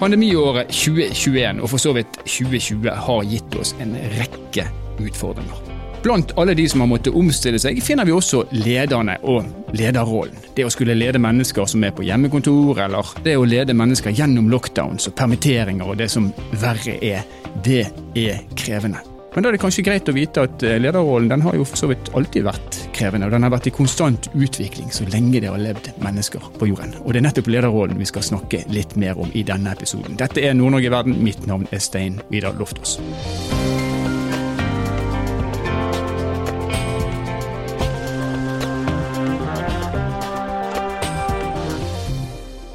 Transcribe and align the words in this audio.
Pandemiåret 0.00 0.70
2021 0.72 1.60
og 1.60 1.68
for 1.68 1.82
så 1.82 1.92
vidt 1.92 2.14
2020 2.24 2.94
har 3.04 3.26
gitt 3.28 3.56
oss 3.60 3.74
en 3.84 3.92
rekke 4.14 4.64
utfordringer. 4.96 5.58
Blant 6.00 6.32
alle 6.40 6.54
de 6.56 6.64
som 6.72 6.80
har 6.80 6.88
måttet 6.88 7.16
omstille 7.16 7.60
seg, 7.60 7.82
finner 7.84 8.08
vi 8.08 8.14
også 8.16 8.46
lederne 8.56 9.18
og 9.28 9.44
lederrollen. 9.76 10.40
Det 10.56 10.64
å 10.64 10.72
skulle 10.72 10.96
lede 10.96 11.20
mennesker 11.20 11.68
som 11.68 11.84
er 11.84 11.92
på 11.92 12.06
hjemmekontor, 12.08 12.80
eller 12.86 13.12
det 13.26 13.36
å 13.36 13.44
lede 13.44 13.76
mennesker 13.76 14.16
gjennom 14.16 14.48
lockdowns 14.48 15.10
og 15.12 15.18
permitteringer 15.20 15.92
og 15.92 16.00
det 16.00 16.08
som 16.16 16.32
verre 16.64 16.96
er, 17.04 17.28
det 17.60 17.84
er 18.16 18.40
krevende. 18.56 19.09
Men 19.34 19.44
da 19.44 19.50
er 19.50 19.54
det 19.54 19.60
kanskje 19.62 19.84
greit 19.86 20.08
å 20.10 20.14
vite 20.14 20.42
at 20.42 20.62
eh, 20.66 20.80
lederrollen 20.82 21.28
den 21.30 21.44
har 21.44 21.54
jo 21.54 21.62
for 21.68 21.78
så 21.78 21.86
vidt 21.90 22.08
alltid 22.18 22.42
vært 22.48 22.78
krevende. 22.96 23.28
Og 23.28 23.34
den 23.36 23.46
har 23.46 23.52
vært 23.54 23.68
i 23.70 23.74
konstant 23.74 24.26
utvikling 24.34 24.90
så 24.90 25.06
lenge 25.06 25.38
det 25.38 25.52
har 25.52 25.60
levd 25.62 25.92
mennesker 26.02 26.48
på 26.58 26.66
jorden. 26.72 26.96
Og 27.04 27.14
det 27.14 27.20
er 27.20 27.26
nettopp 27.28 27.50
lederrollen 27.54 28.00
vi 28.00 28.08
skal 28.10 28.26
snakke 28.26 28.64
litt 28.74 28.96
mer 28.98 29.20
om 29.22 29.30
i 29.38 29.44
denne 29.46 29.70
episoden. 29.76 30.18
Dette 30.18 30.42
er 30.42 30.56
Nord-Norge 30.58 30.90
verden. 30.90 31.20
Mitt 31.22 31.46
navn 31.46 31.68
er 31.70 31.82
Stein 31.84 32.18
Vidar 32.32 32.58
Loftaas. 32.58 32.98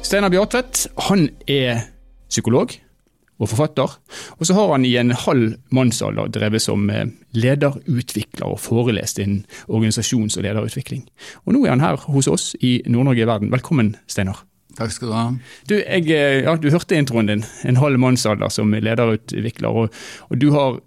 Steinar 0.06 0.32
Bjartvedt 0.32 0.86
han 1.10 1.28
er 1.50 1.84
psykolog 2.30 2.72
og 3.38 3.50
forfatter. 3.52 3.96
Og 4.38 4.48
så 4.48 4.56
har 4.56 4.72
han 4.72 4.86
i 4.88 4.94
en 5.00 5.12
halv 5.12 5.56
mannsalder 5.74 6.32
drevet 6.32 6.64
som 6.64 6.88
eh, 6.90 7.06
lederutvikler 7.36 8.48
og 8.48 8.60
forelest 8.62 9.20
innen 9.22 9.44
organisasjons- 9.68 10.38
og 10.38 10.46
lederutvikling. 10.46 11.06
Og 11.44 11.56
nå 11.56 11.64
er 11.64 11.76
han 11.76 11.84
her 11.84 12.00
hos 12.08 12.30
oss 12.32 12.54
i 12.60 12.78
Nord-Norge 12.86 13.24
i 13.24 13.28
verden. 13.28 13.52
Velkommen, 13.52 13.96
Steinar. 14.08 14.44
Takk 14.76 14.92
skal 14.92 15.08
du 15.08 15.14
ha. 15.16 15.28
Du, 15.68 15.76
jeg, 15.78 16.08
eh, 16.12 16.42
ja, 16.44 16.56
du 16.60 16.68
hørte 16.72 16.98
introen 16.98 17.30
din. 17.30 17.44
En 17.68 17.80
halv 17.80 18.00
mannsalder 18.00 18.52
som 18.52 18.74
lederutvikler. 18.74 19.72
Og, 19.84 20.02
og 20.28 20.40
du, 20.40 20.50
har, 20.52 20.80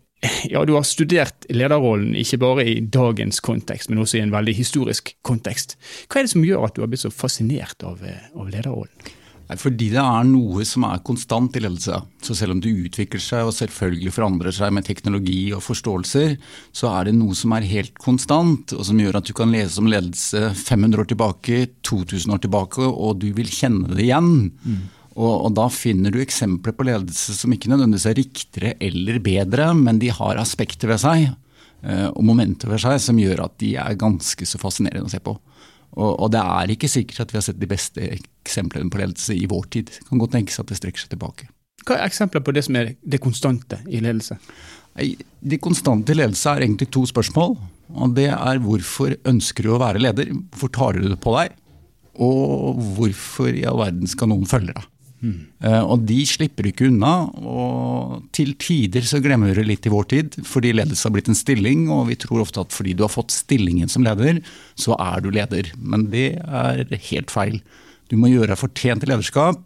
ja, 0.50 0.64
du 0.66 0.76
har 0.78 0.86
studert 0.86 1.48
lederrollen 1.50 2.14
ikke 2.18 2.42
bare 2.42 2.68
i 2.70 2.80
dagens 2.86 3.42
kontekst, 3.45 3.90
men 3.90 4.02
også 4.04 4.20
i 4.20 4.26
en 4.26 4.34
veldig 4.36 4.58
historisk 4.58 5.16
kontekst. 5.26 5.78
Hva 6.08 6.22
er 6.22 6.30
det 6.30 6.34
som 6.36 6.45
gjør 6.45 6.68
at 6.70 6.78
du 6.78 6.84
har 6.86 6.92
blitt 6.92 7.06
så 7.06 7.14
fascinert 7.14 7.86
av, 7.88 8.04
eh, 8.06 8.30
av 8.36 8.52
lederrollen? 8.52 9.18
Fordi 9.58 9.88
det 9.89 10.02
er 10.02 10.28
noe 10.30 10.61
som 10.67 10.83
er 10.86 11.02
konstant 11.02 11.55
i 11.58 11.61
ledelse. 11.64 11.95
Så 12.22 12.36
selv 12.38 12.53
om 12.53 12.59
det 12.61 12.69
utvikler 12.69 13.22
seg 13.23 13.47
og 13.47 13.55
selvfølgelig 13.58 14.14
forandrer 14.14 14.53
seg 14.53 14.75
med 14.75 14.86
teknologi 14.86 15.39
og 15.58 15.64
forståelser, 15.66 16.36
så 16.75 16.92
er 16.94 17.09
det 17.09 17.16
noe 17.17 17.33
som 17.38 17.55
er 17.58 17.66
helt 17.66 17.97
konstant, 17.97 18.75
og 18.77 18.86
som 18.86 19.02
gjør 19.02 19.17
at 19.17 19.25
du 19.25 19.33
kan 19.38 19.50
lese 19.53 19.81
om 19.81 19.89
ledelse 19.89 20.52
500 20.53 21.02
år 21.02 21.09
tilbake, 21.09 21.64
2000 21.81 22.36
år 22.36 22.45
tilbake, 22.45 22.86
og 22.86 23.17
du 23.23 23.31
vil 23.33 23.50
kjenne 23.50 23.89
det 23.95 24.05
igjen. 24.05 24.31
Mm. 24.61 24.80
Og, 25.17 25.33
og, 25.33 25.50
da 25.58 25.66
finner 25.73 26.14
du 26.14 26.22
eksempler 26.22 26.75
på 26.77 26.86
ledelse 26.86 27.33
som 27.36 27.52
ikke 27.52 27.72
nødvendigvis 27.72 28.08
er 28.11 28.20
riktigere 28.22 28.77
eller 28.86 29.17
bedre, 29.23 29.72
men 29.75 29.97
de 30.00 30.14
har 30.14 30.39
aspekter 30.39 30.94
ved 30.94 31.02
seg 31.02 31.25
eh, 31.25 32.08
og 32.14 32.22
momenter 32.23 32.70
ved 32.72 32.86
seg 32.86 33.02
som 33.03 33.20
gjør 33.20 33.47
at 33.50 33.58
de 33.59 33.73
er 33.81 33.97
ganske 34.00 34.45
så 34.47 34.61
fascinerende 34.61 35.09
å 35.09 35.11
se 35.11 35.20
på. 35.25 35.36
Og, 36.00 36.11
og, 36.16 36.28
det 36.31 36.42
er 36.42 36.73
ikke 36.73 36.89
sikkert 36.92 37.25
at 37.25 37.33
vi 37.33 37.39
har 37.39 37.45
sett 37.45 37.59
de 37.59 37.69
beste 37.69 38.09
eksemplene 38.16 38.92
på 38.92 39.02
ledelse 39.02 39.36
i 39.36 39.47
vår 39.52 39.66
tid. 39.75 39.92
Det 39.92 40.08
kan 40.08 40.22
godt 40.22 40.38
tenkes 40.38 40.61
at 40.61 40.69
det 40.72 40.80
strekker 40.80 41.03
seg 41.03 41.14
tilbake. 41.14 41.50
Hva 41.83 41.97
er 41.97 42.08
eksempler 42.08 42.44
på 42.45 42.53
det 42.55 42.64
som 42.67 42.78
er 42.80 42.94
det 43.00 43.22
konstante 43.23 43.81
i 43.88 44.02
ledelse? 44.03 44.38
Det 44.95 45.59
konstante 45.64 46.14
i 46.14 46.20
ledelse 46.20 46.52
er 46.52 46.66
egentlig 46.66 46.89
to 46.94 47.05
spørsmål. 47.08 47.58
og 47.95 48.16
Det 48.16 48.30
er 48.31 48.61
hvorfor 48.64 49.16
ønsker 49.27 49.66
du 49.66 49.73
å 49.73 49.81
være 49.81 50.02
leder? 50.02 50.31
Hvorfor 50.52 50.72
tar 50.75 51.00
du 51.00 51.08
det 51.08 51.20
på 51.23 51.36
deg? 51.38 51.55
Og 52.20 52.80
hvorfor 52.97 53.52
i 53.55 53.66
all 53.67 53.80
verden 53.80 54.09
skal 54.11 54.31
noen 54.31 54.47
følge 54.50 54.75
deg? 54.75 54.88
Mm. 55.20 55.39
Og 55.92 56.06
de 56.08 56.20
slipper 56.28 56.70
ikke 56.70 56.88
unna. 56.88 57.14
Og 57.42 58.30
til 58.36 58.53
tider 58.62 59.06
så 59.08 59.22
glemmer 59.23 59.52
vi 59.52 59.58
det 59.59 59.67
litt 59.67 59.89
i 59.89 59.94
vår 59.94 60.08
tid, 60.14 60.39
fordi 60.48 60.73
ledelse 60.77 61.08
har 61.08 61.16
blitt 61.16 61.32
en 61.32 61.38
stilling. 61.38 61.88
Og 61.94 62.08
vi 62.11 62.20
tror 62.20 62.45
ofte 62.45 62.64
at 62.64 62.76
fordi 62.76 62.95
du 62.98 63.04
har 63.05 63.14
fått 63.14 63.36
stillingen 63.36 63.92
som 63.92 64.05
leder, 64.08 64.42
så 64.80 64.98
er 64.99 65.26
du 65.26 65.32
leder. 65.36 65.73
Men 65.77 66.08
det 66.14 66.32
er 66.39 66.86
helt 67.11 67.33
feil. 67.33 67.60
Du 68.10 68.17
må 68.17 68.32
gjøre 68.32 68.54
deg 68.54 68.61
fortjent 68.61 69.04
til 69.04 69.14
lederskap. 69.14 69.61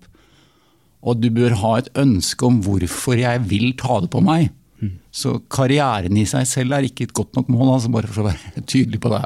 Og 1.03 1.19
du 1.19 1.29
bør 1.35 1.57
ha 1.59 1.77
et 1.79 1.91
ønske 1.99 2.47
om 2.47 2.61
hvorfor 2.63 3.19
jeg 3.19 3.43
vil 3.49 3.73
ta 3.79 3.99
det 4.03 4.11
på 4.13 4.23
meg. 4.23 4.51
Mm. 4.83 4.95
Så 5.15 5.35
karrieren 5.51 6.17
i 6.19 6.25
seg 6.27 6.47
selv 6.49 6.75
er 6.75 6.87
ikke 6.87 7.07
et 7.07 7.15
godt 7.15 7.35
nok 7.37 7.51
mål, 7.51 7.75
altså 7.75 7.91
bare 7.91 8.09
for 8.09 8.23
å 8.23 8.29
være 8.31 8.63
tydelig 8.71 9.01
på 9.03 9.11
det. 9.13 9.23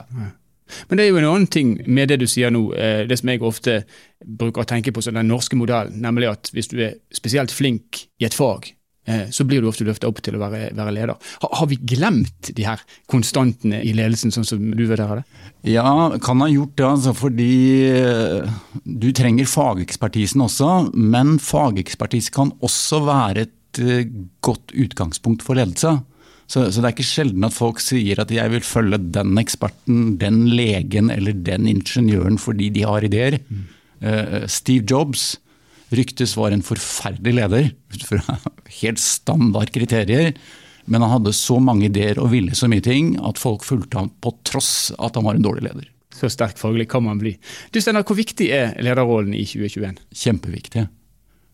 Men 0.88 1.00
det 1.00 1.05
er 1.05 1.11
jo 1.11 1.19
en 1.22 1.29
annen 1.31 1.51
ting 1.51 1.75
med 1.85 2.11
det 2.11 2.22
du 2.22 2.28
sier 2.29 2.53
nå, 2.53 2.69
eh, 2.78 3.03
det 3.09 3.19
som 3.19 3.31
jeg 3.31 3.44
ofte 3.45 3.81
bruker 4.23 4.63
å 4.63 4.69
tenke 4.69 4.94
på 4.94 5.03
som 5.03 5.17
den 5.17 5.29
norske 5.29 5.57
modellen, 5.59 6.00
nemlig 6.03 6.31
at 6.31 6.51
hvis 6.55 6.72
du 6.72 6.79
er 6.83 6.97
spesielt 7.13 7.53
flink 7.53 8.07
i 8.22 8.28
et 8.28 8.35
fag, 8.35 8.69
eh, 9.07 9.28
så 9.33 9.45
blir 9.47 9.61
du 9.61 9.69
ofte 9.69 9.85
løftet 9.88 10.07
opp 10.09 10.22
til 10.25 10.38
å 10.38 10.41
være, 10.41 10.72
være 10.78 10.95
leder. 10.95 11.29
Har, 11.44 11.53
har, 11.61 11.69
vi 11.72 11.79
glemt 11.94 12.51
de 12.57 12.66
her 12.67 12.81
konstantene 13.11 13.83
i 13.85 13.94
ledelsen, 13.97 14.33
sånn 14.33 14.47
som 14.47 14.63
du 14.73 14.83
vurderer 14.85 15.22
det? 15.22 15.45
Ja, 15.73 15.85
kan 16.23 16.41
ha 16.44 16.50
gjort 16.51 16.75
det, 16.79 16.88
altså, 16.88 17.16
fordi 17.17 17.51
eh, 17.91 18.59
du 18.84 19.11
trenger 19.16 19.49
fagekspertisen 19.49 20.44
også. 20.45 20.73
Men 20.94 21.38
fagekspertise 21.44 22.34
kan 22.35 22.55
også 22.59 23.03
være 23.07 23.47
et 23.47 23.53
godt 24.41 24.72
utgangspunkt 24.73 25.44
for 25.45 25.59
ledelse. 25.59 25.99
Så, 26.47 26.63
så, 26.72 26.80
det 26.80 26.88
er 26.88 26.94
ikke 26.96 27.08
sjelden 27.08 27.44
at 27.44 27.56
folk 27.56 27.81
sier 27.84 28.22
at 28.24 28.31
jeg 28.31 28.52
vil 28.53 28.63
følge 28.63 29.02
den 29.18 29.35
eksperten, 29.40 30.16
den 30.22 30.46
legen 30.56 31.12
eller 31.12 31.35
den 31.35 31.68
ingeniøren 31.68 32.40
fordi 32.40 32.69
de 32.75 32.85
har 32.88 33.03
ideer. 33.03 33.41
Mm. 33.52 33.66
Uh, 34.00 34.46
Steve 34.47 34.88
Jobs 34.88 35.34
ryktes 35.91 36.35
var 36.40 36.56
en 36.56 36.63
forferdelig 36.63 37.35
leder 37.35 37.69
ut 37.91 38.06
fra 38.09 38.40
helt 38.80 39.03
standard 39.03 39.74
kriterier. 39.75 40.31
Men 40.88 41.03
han 41.03 41.18
hadde 41.18 41.35
så 41.35 41.59
mange 41.59 41.90
ideer 41.90 42.19
og 42.22 42.31
ville 42.31 42.56
så 42.56 42.69
mye 42.72 42.84
ting 42.84 43.18
at 43.28 43.40
folk 43.41 43.66
fulgte 43.68 44.00
ham 44.00 44.12
på 44.24 44.31
tross 44.47 44.94
at 44.96 45.19
han 45.19 45.28
var 45.28 45.35
en 45.35 45.44
dårlig 45.44 45.66
leder. 45.68 45.90
Så 46.16 46.31
sterk 46.31 46.56
faglig 46.58 46.88
kan 46.90 47.03
man 47.06 47.19
bli. 47.19 47.35
Du 47.75 47.81
Steinar, 47.81 48.08
Hvor 48.08 48.18
viktig 48.18 48.47
er 48.56 48.72
lederrollen 48.79 49.35
i 49.35 49.44
2021? 49.46 50.00
Kjempeviktig. 50.16 50.88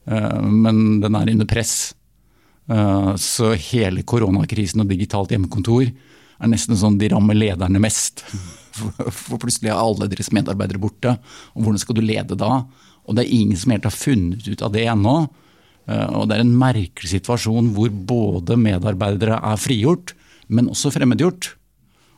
Uh, 0.06 0.40
men 0.46 1.02
den 1.02 1.18
er 1.18 1.34
under 1.34 1.50
press. 1.50 1.96
Eh, 2.72 3.16
så 3.20 3.54
hele 3.60 4.06
koronakrisen 4.08 4.84
og 4.84 4.92
digitalt 4.92 5.34
hjemmekontor 5.34 5.88
er 5.88 6.52
nesten 6.52 6.80
sånn 6.80 7.00
de 7.00 7.12
rammer 7.14 7.38
lederne 7.38 7.82
mest. 7.84 8.24
For 8.74 9.40
plutselig 9.42 9.72
er 9.72 9.80
alle 9.80 10.10
deres 10.12 10.32
medarbeidere 10.36 10.82
borte. 10.82 11.18
Og 11.54 11.66
hvordan 11.66 11.82
skal 11.82 12.00
du 12.00 12.04
lede 12.06 12.40
da? 12.40 12.64
Og 13.04 13.18
det 13.18 13.26
er 13.26 13.36
ingen 13.36 13.60
som 13.60 13.74
helt 13.76 13.88
har 13.88 13.96
funnet 13.96 14.48
ut 14.48 14.64
av 14.64 14.74
det 14.76 14.86
ennå. 14.92 15.18
Eh, 15.90 16.08
og 16.16 16.30
det 16.30 16.38
er 16.38 16.46
en 16.46 16.56
merkelig 16.60 17.12
situasjon 17.18 17.74
hvor 17.76 17.92
både 17.92 18.60
medarbeidere 18.60 19.42
er 19.44 19.60
frigjort, 19.60 20.16
men 20.48 20.72
også 20.72 20.94
fremmedgjort. 20.94 21.54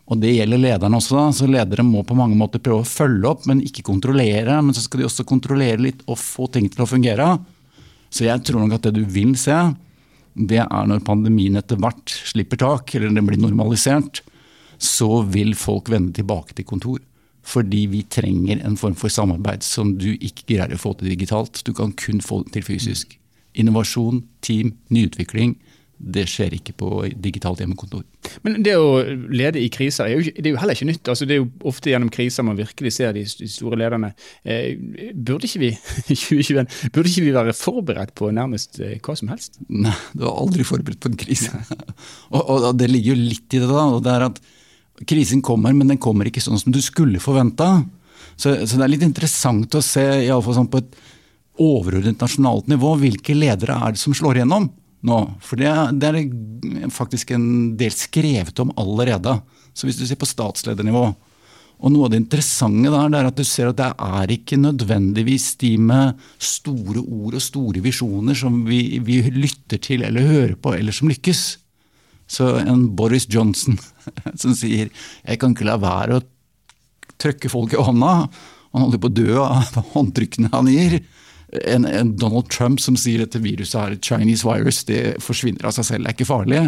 Og 0.06 0.20
det 0.22 0.36
gjelder 0.36 0.62
lederne 0.62 1.00
også. 1.00 1.16
da, 1.18 1.30
så 1.34 1.48
Ledere 1.50 1.82
må 1.86 2.04
på 2.06 2.18
mange 2.18 2.38
måter 2.38 2.62
prøve 2.62 2.84
å 2.84 2.88
følge 2.88 3.26
opp, 3.26 3.48
men 3.50 3.64
ikke 3.66 3.88
kontrollere. 3.88 4.60
Men 4.62 4.76
så 4.78 4.84
skal 4.86 5.02
de 5.02 5.08
også 5.08 5.26
kontrollere 5.26 5.82
litt 5.82 6.04
og 6.06 6.20
få 6.22 6.46
ting 6.54 6.70
til 6.70 6.86
å 6.86 6.90
fungere. 6.90 7.32
Så 8.14 8.28
jeg 8.28 8.44
tror 8.46 8.62
nok 8.62 8.78
at 8.78 8.86
det 8.86 9.00
du 9.00 9.02
vil 9.10 9.34
se, 9.40 9.58
det 10.36 10.62
er 10.66 10.88
når 10.90 11.04
pandemien 11.08 11.56
etter 11.56 11.80
hvert 11.80 12.12
slipper 12.12 12.60
tak, 12.60 12.96
eller 12.96 13.14
den 13.14 13.28
blir 13.28 13.40
normalisert, 13.40 14.22
så 14.78 15.22
vil 15.32 15.56
folk 15.56 15.90
vende 15.92 16.14
tilbake 16.18 16.56
til 16.58 16.68
kontor. 16.68 17.00
Fordi 17.46 17.86
vi 17.92 18.02
trenger 18.10 18.64
en 18.66 18.76
form 18.78 18.98
for 18.98 19.14
samarbeid 19.14 19.64
som 19.64 19.94
du 20.02 20.16
ikke 20.16 20.48
greier 20.50 20.74
å 20.76 20.82
få 20.82 20.96
til 20.98 21.14
digitalt. 21.14 21.62
Du 21.64 21.72
kan 21.78 21.94
kun 21.94 22.20
få 22.26 22.42
det 22.44 22.58
til 22.58 22.66
fysisk. 22.66 23.16
Innovasjon, 23.56 24.24
team, 24.44 24.74
nyutvikling 24.92 25.56
det 25.98 26.26
skjer 26.28 26.58
ikke 26.58 26.74
på 26.76 26.90
digitalt 27.24 27.62
hjemmekontor. 27.64 28.04
Men 28.44 28.58
det 28.66 28.74
å 28.76 29.00
lede 29.32 29.62
i 29.62 29.70
kriser 29.72 30.10
er 30.10 30.18
jo, 30.18 30.34
det 30.36 30.50
er 30.50 30.54
jo 30.54 30.60
heller 30.60 30.76
ikke 30.76 30.90
nytt. 30.90 31.12
Altså, 31.12 31.28
det 31.28 31.38
er 31.38 31.40
jo 31.40 31.48
ofte 31.72 31.92
gjennom 31.92 32.12
kriser 32.14 32.46
man 32.48 32.60
virkelig 32.60 32.92
ser 32.98 33.16
de, 33.16 33.24
store 33.30 33.80
lederne. 33.80 34.12
Eh, 34.44 34.76
burde 35.16 35.48
ikke 35.48 35.64
vi 35.64 35.72
2021, 36.10 36.92
burde 36.96 37.12
ikke 37.12 37.26
vi 37.26 37.34
være 37.38 37.56
forberedt 37.58 38.16
på 38.18 38.30
nærmest 38.36 38.82
eh, 38.84 38.98
hva 39.00 39.16
som 39.18 39.32
helst? 39.32 39.62
Nei, 39.72 39.96
du 40.14 40.26
er 40.26 40.36
aldri 40.36 40.68
forberedt 40.68 41.02
på 41.04 41.14
en 41.14 41.20
krise. 41.26 41.64
og, 42.36 42.42
og, 42.44 42.70
Det 42.78 42.92
ligger 42.92 43.16
jo 43.16 43.32
litt 43.32 43.48
i 43.56 43.64
det. 43.64 43.72
da, 43.72 43.88
og 43.96 44.04
det 44.06 44.16
er 44.18 44.30
at 44.30 44.44
Krisen 44.96 45.42
kommer, 45.44 45.74
men 45.76 45.90
den 45.92 46.00
kommer 46.00 46.28
ikke 46.30 46.40
sånn 46.40 46.60
som 46.60 46.72
du 46.72 46.80
skulle 46.80 47.20
forventa. 47.20 47.82
Så, 48.40 48.54
så, 48.64 48.78
det 48.78 48.86
er 48.86 48.94
litt 48.94 49.04
interessant 49.04 49.76
å 49.76 49.82
se, 49.84 50.04
iallfall 50.24 50.56
sånn 50.56 50.70
på 50.72 50.80
et 50.80 50.96
overordnet 51.60 52.20
nasjonalt 52.24 52.70
nivå, 52.72 52.94
hvilke 53.02 53.36
ledere 53.36 53.76
er 53.76 53.96
det 53.96 54.00
som 54.00 54.16
slår 54.16 54.40
igjennom 54.40 54.70
nå. 55.06 55.20
For 55.44 55.60
det, 55.60 55.72
det, 56.02 56.12
er 56.12 56.90
faktisk 56.94 57.36
en 57.36 57.48
del 57.80 57.94
skrevet 57.94 58.60
om 58.64 58.74
allerede. 58.80 59.38
Så 59.76 59.88
hvis 59.88 60.00
du 60.00 60.06
ser 60.08 60.20
på 60.20 60.30
statsledernivå 60.30 61.08
og 61.76 61.92
Noe 61.92 62.08
av 62.08 62.14
det 62.14 62.22
interessante 62.22 62.88
der, 62.88 63.10
det 63.12 63.20
er 63.20 63.28
at 63.28 63.40
du 63.40 63.44
ser 63.44 63.68
at 63.68 63.80
det 63.82 63.90
er 63.92 64.32
ikke 64.32 64.58
nødvendigvis 64.62 65.50
de 65.60 65.74
med 65.90 66.22
store 66.40 67.04
ord 67.04 67.36
og 67.36 67.44
store 67.44 67.84
visjoner 67.84 68.38
som 68.40 68.62
vi, 68.68 69.02
vi 69.04 69.20
lytter 69.36 69.82
til 69.84 70.06
eller 70.08 70.24
hører 70.24 70.56
på, 70.56 70.72
eller 70.72 70.96
som 70.96 71.12
lykkes. 71.12 71.44
Så 72.32 72.48
en 72.64 72.88
Boris 72.96 73.28
Johnson 73.30 73.76
som 74.42 74.56
sier 74.56 74.88
'jeg 74.88 75.40
kan 75.40 75.52
ikke 75.52 75.68
la 75.68 75.76
være 75.78 76.16
å 76.16 76.26
trykke 77.20 77.52
folk 77.52 77.76
i 77.76 77.84
hånda', 77.84 78.30
han 78.76 78.84
holder 78.84 79.00
på 79.00 79.12
å 79.12 79.18
dø 79.20 79.36
av 79.40 79.78
håndtrykkene 79.94 80.52
han 80.52 80.68
gir. 80.72 81.00
En, 81.64 81.86
en, 81.86 82.12
Donald 82.20 82.50
Trump 82.54 82.82
som 82.84 82.98
sier 83.00 83.24
at 83.26 83.38
viruset 83.42 83.78
er 83.80 83.96
et 83.96 84.06
Chinese 84.06 84.48
virus, 84.48 84.84
det 84.88 85.18
forsvinner 85.24 85.68
av 85.68 85.76
seg 85.78 85.88
selv, 85.90 86.06
det 86.06 86.12
er 86.12 86.18
ikke 86.18 86.30
farlig. 86.30 86.62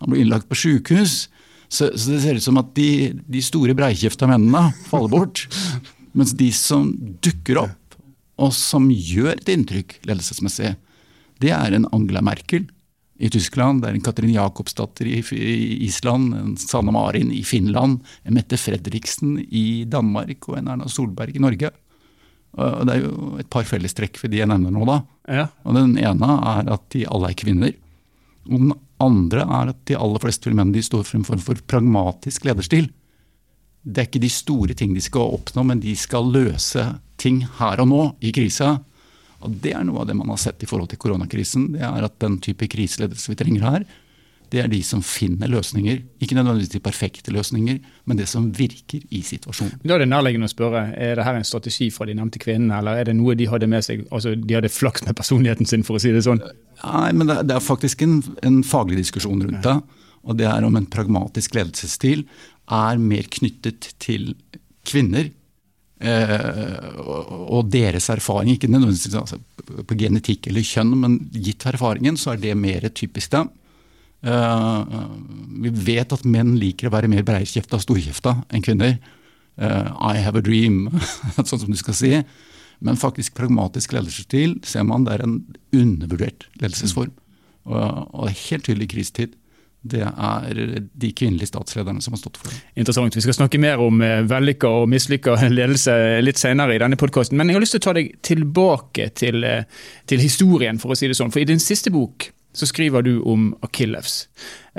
Han 0.00 0.12
blir 0.12 0.24
innlagt 0.24 0.48
på 0.50 0.58
sykehus. 0.58 1.22
Så, 1.70 1.92
så 1.94 2.16
det 2.16 2.22
ser 2.24 2.40
ut 2.40 2.44
som 2.44 2.58
at 2.58 2.72
de, 2.74 3.12
de 3.30 3.42
store 3.44 3.76
breikjefta 3.78 4.26
mennene 4.30 4.72
faller 4.88 5.12
bort. 5.12 5.44
Mens 6.18 6.34
de 6.34 6.50
som 6.54 6.90
dukker 7.22 7.62
opp, 7.62 7.76
og 8.40 8.54
som 8.56 8.88
gjør 8.90 9.34
et 9.36 9.50
inntrykk 9.52 9.98
ledelsesmessig, 10.08 10.74
det 11.40 11.52
er 11.54 11.76
en 11.76 11.86
Angela 11.94 12.22
Merkel 12.24 12.66
i 13.20 13.28
Tyskland, 13.32 13.82
det 13.82 13.90
er 13.90 13.98
en 13.98 14.04
Katrin 14.04 14.32
Jacobsdatter 14.32 15.08
i, 15.08 15.20
Island, 15.84 16.32
en 16.34 16.54
Sanne 16.60 16.92
Marin 16.94 17.30
i 17.36 17.42
Finland, 17.44 18.00
en 18.24 18.36
Mette 18.36 18.56
Fredriksen 18.60 19.36
i 19.44 19.84
Danmark 19.88 20.48
og 20.48 20.56
en 20.56 20.72
Erna 20.72 20.88
Solberg 20.88 21.36
i 21.36 21.42
Norge. 21.44 21.70
Og 22.58 22.86
det 22.86 22.96
er 22.96 23.04
jo 23.04 23.34
et 23.40 23.50
par 23.52 23.66
fellestrekk 23.68 24.18
for 24.18 24.30
de 24.30 24.40
jeg 24.40 24.50
nevner 24.50 24.74
nå. 24.74 24.84
da. 24.88 25.00
Ja. 25.30 25.46
Og 25.64 25.76
Den 25.76 25.96
ene 26.00 26.30
er 26.54 26.72
at 26.74 26.88
de 26.94 27.06
alle 27.06 27.30
er 27.30 27.38
kvinner. 27.38 27.74
Og 28.50 28.56
den 28.56 28.72
andre 29.00 29.44
er 29.46 29.72
at 29.72 29.84
de 29.88 29.96
aller 29.96 30.22
fleste 30.22 30.50
de 30.50 30.82
står 30.82 31.04
for 31.04 31.18
en 31.18 31.24
form 31.24 31.38
for 31.44 31.54
pragmatisk 31.66 32.44
lederstil. 32.44 32.90
Det 33.82 34.02
er 34.02 34.08
ikke 34.08 34.20
de 34.20 34.32
store 34.32 34.74
ting 34.74 34.92
de 34.94 35.00
skal 35.00 35.36
oppnå, 35.38 35.64
men 35.64 35.80
de 35.80 35.94
skal 35.96 36.26
løse 36.26 36.82
ting 37.16 37.46
her 37.58 37.80
og 37.80 37.88
nå 37.88 38.02
i 38.20 38.32
krisa. 38.32 38.78
Og 39.40 39.50
Det 39.62 39.72
er 39.72 39.84
noe 39.84 40.02
av 40.02 40.06
det 40.08 40.16
man 40.16 40.28
har 40.28 40.36
sett 40.40 40.62
i 40.62 40.68
forhold 40.68 40.90
til 40.90 41.00
koronakrisen. 41.00 41.72
Det 41.72 41.80
er 41.80 42.04
at 42.04 42.18
den 42.20 42.38
type 42.44 42.66
kriseledelse 42.68 43.30
vi 43.32 43.38
trenger 43.40 43.64
her, 43.64 43.86
det 44.50 44.62
er 44.64 44.70
de 44.70 44.80
som 44.86 45.02
finner 45.04 45.50
løsninger. 45.50 46.00
Ikke 46.22 46.36
nødvendigvis 46.36 46.72
de 46.72 46.82
perfekte 46.82 47.32
løsninger, 47.34 47.78
men 48.04 48.18
det 48.18 48.26
som 48.30 48.48
virker 48.56 49.04
i 49.14 49.22
situasjonen. 49.26 49.80
Da 49.84 49.96
er 49.96 50.04
det 50.04 50.10
nærliggende 50.10 50.50
å 50.50 50.52
spørre, 50.52 50.84
er 50.98 51.18
det 51.18 51.26
her 51.26 51.38
en 51.38 51.46
strategi 51.46 51.90
fra 51.94 52.08
de 52.08 52.16
nevnte 52.18 52.42
kvinnene, 52.42 52.80
eller 52.80 53.00
er 53.00 53.10
det 53.10 53.16
noe 53.18 53.36
de 53.38 53.48
hadde 53.50 53.70
med 53.70 53.86
seg, 53.86 54.04
altså 54.10 54.34
de 54.34 54.58
hadde 54.58 54.72
flaks 54.72 55.06
med 55.06 55.18
personligheten 55.18 55.70
sin, 55.70 55.86
for 55.86 55.98
å 55.98 56.02
si 56.02 56.12
det 56.14 56.24
sånn? 56.26 56.42
Nei, 56.82 57.10
men 57.16 57.30
det 57.30 57.56
er 57.56 57.64
faktisk 57.64 58.02
en, 58.06 58.20
en 58.46 58.62
faglig 58.66 59.02
diskusjon 59.04 59.42
rundt 59.46 59.66
det. 59.66 59.76
Og 60.28 60.36
det 60.36 60.48
er 60.50 60.64
om 60.66 60.74
en 60.76 60.88
pragmatisk 60.90 61.54
ledelsesstil 61.56 62.26
er 62.70 63.00
mer 63.00 63.28
knyttet 63.32 63.94
til 64.02 64.34
kvinner 64.86 65.30
Eh, 66.00 67.00
og 67.52 67.68
deres 67.68 68.06
erfaring, 68.08 68.54
ikke 68.54 68.70
nødvendigvis 68.72 69.18
altså, 69.20 69.36
på 69.84 69.96
genetikk 70.00 70.48
eller 70.48 70.64
kjønn, 70.64 70.94
men 70.96 71.18
gitt 71.34 71.66
erfaringen, 71.68 72.16
så 72.16 72.32
er 72.32 72.40
det 72.40 72.54
mer 72.56 72.86
typisk 72.96 73.34
dem. 73.34 73.50
Eh, 74.20 74.84
vi 75.62 75.72
vet 75.86 76.12
at 76.12 76.26
menn 76.28 76.56
liker 76.60 76.90
å 76.90 76.94
være 76.94 77.08
mer 77.10 77.24
breikjefta 77.26 77.78
og 77.78 77.84
storkjefta 77.86 78.36
enn 78.52 78.64
kvinner. 78.64 78.98
Eh, 79.56 79.90
I 80.12 80.20
have 80.20 80.40
a 80.40 80.44
dream, 80.44 80.88
sånn 81.36 81.64
som 81.64 81.68
du 81.70 81.78
skal 81.80 81.96
si. 81.96 82.14
Men 82.84 83.00
faktisk 83.00 83.36
pragmatisk 83.36 83.92
ledelsesstil 83.96 84.58
ser 84.64 84.86
man 84.88 85.04
det 85.04 85.18
er 85.18 85.26
en 85.26 85.42
undervurdert 85.76 86.48
ledelsesform. 86.60 87.12
Og, 87.68 88.16
og 88.16 88.32
helt 88.32 88.66
tydelig 88.68 88.88
krisetid 88.92 89.36
det 89.80 90.02
er 90.04 90.58
de 90.84 91.08
kvinnelige 91.16 91.48
statslederne 91.48 92.02
som 92.04 92.12
har 92.12 92.20
stått 92.20 92.36
for 92.36 92.52
det. 92.52 92.58
Interessant. 92.82 93.14
Vi 93.16 93.22
skal 93.24 93.36
snakke 93.38 93.60
mer 93.60 93.80
om 93.80 94.02
eh, 94.04 94.18
vellykka 94.28 94.68
og 94.82 94.90
mislykka 94.92 95.38
ledelse 95.58 95.94
litt 96.20 96.40
senere 96.40 96.76
i 96.76 96.82
denne 96.82 97.00
podkasten. 97.00 97.40
Men 97.40 97.48
jeg 97.48 97.56
har 97.56 97.64
lyst 97.64 97.76
til 97.78 97.80
å 97.80 97.86
ta 97.88 97.96
deg 97.96 98.12
tilbake 98.26 99.08
til, 99.16 99.48
til 100.04 100.20
historien, 100.20 100.80
for 100.82 100.92
å 100.92 101.00
si 101.00 101.08
det 101.08 101.16
sånn. 101.16 101.32
For 101.32 101.40
i 101.40 101.48
din 101.48 101.62
siste 101.64 101.92
bok 101.94 102.28
så 102.52 102.66
skriver 102.66 103.04
du 103.06 103.12
om 103.30 103.50
Akillevs. 103.62 104.24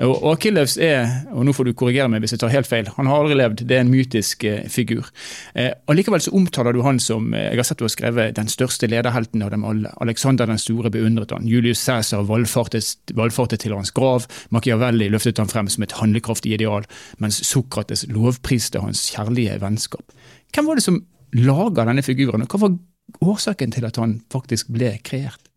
Og 0.02 0.26
Akillevs 0.34 0.78
er, 0.82 1.06
og 1.36 1.46
nå 1.46 1.54
får 1.56 1.68
du 1.68 1.74
korrigere 1.78 2.10
meg 2.12 2.24
hvis 2.24 2.34
jeg 2.36 2.42
tar 2.44 2.54
helt 2.54 2.68
feil, 2.68 2.90
han 2.96 3.10
har 3.10 3.22
aldri 3.22 3.38
levd, 3.40 3.64
det 3.68 3.78
er 3.78 3.84
en 3.84 3.92
mytisk 3.92 4.44
eh, 4.48 4.68
figur. 4.72 5.08
Og 5.56 5.94
Allikevel 5.94 6.24
så 6.24 6.34
omtaler 6.36 6.76
du 6.76 6.82
han 6.86 7.00
som 7.04 7.34
eh, 7.36 7.50
jeg 7.52 7.62
har 7.62 7.68
sett 7.68 7.82
du 7.82 7.86
har 7.88 7.94
skrevet, 7.94 8.36
den 8.38 8.52
største 8.52 8.90
lederhelten 8.92 9.44
av 9.46 9.54
dem 9.54 9.66
alle. 9.68 9.92
Alexander 10.04 10.50
den 10.50 10.62
store 10.62 10.92
beundret 10.94 11.36
han. 11.36 11.48
Julius 11.48 11.84
Cæsar 11.84 12.26
valfartet 12.28 13.60
til 13.64 13.76
hans 13.76 13.94
grav. 13.96 14.28
Machiavelli 14.56 15.12
løftet 15.12 15.42
han 15.42 15.52
frem 15.52 15.72
som 15.72 15.86
et 15.86 15.96
handlekraftig 16.00 16.56
ideal, 16.56 16.88
mens 17.24 17.42
Sokrates 17.48 18.06
lovpriste 18.12 18.84
hans 18.84 19.10
kjærlige 19.12 19.60
vennskap. 19.64 20.16
Hvem 20.56 20.68
var 20.68 20.80
det 20.80 20.88
som 20.88 21.04
laga 21.38 21.88
denne 21.88 22.04
figuren, 22.04 22.44
og 22.44 22.52
hva 22.52 22.66
var 22.66 23.32
årsaken 23.32 23.72
til 23.76 23.88
at 23.88 24.00
han 24.00 24.20
faktisk 24.32 24.72
ble 24.72 24.98
kreert? 25.08 25.51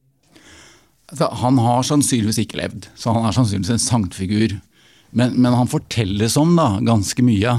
Altså, 1.14 1.28
han 1.44 1.58
har 1.62 1.84
sannsynligvis 1.87 2.40
ikke 2.43 2.58
levd, 2.58 2.88
så 2.99 3.12
han 3.14 3.28
er 3.28 3.34
sannsynligvis 3.37 3.70
en 3.70 3.82
sanktfigur. 3.84 4.56
Men, 5.14 5.37
men 5.38 5.55
han 5.55 5.70
fortelles 5.70 6.34
om 6.40 6.56
da, 6.58 6.72
ganske 6.82 7.22
mye. 7.22 7.52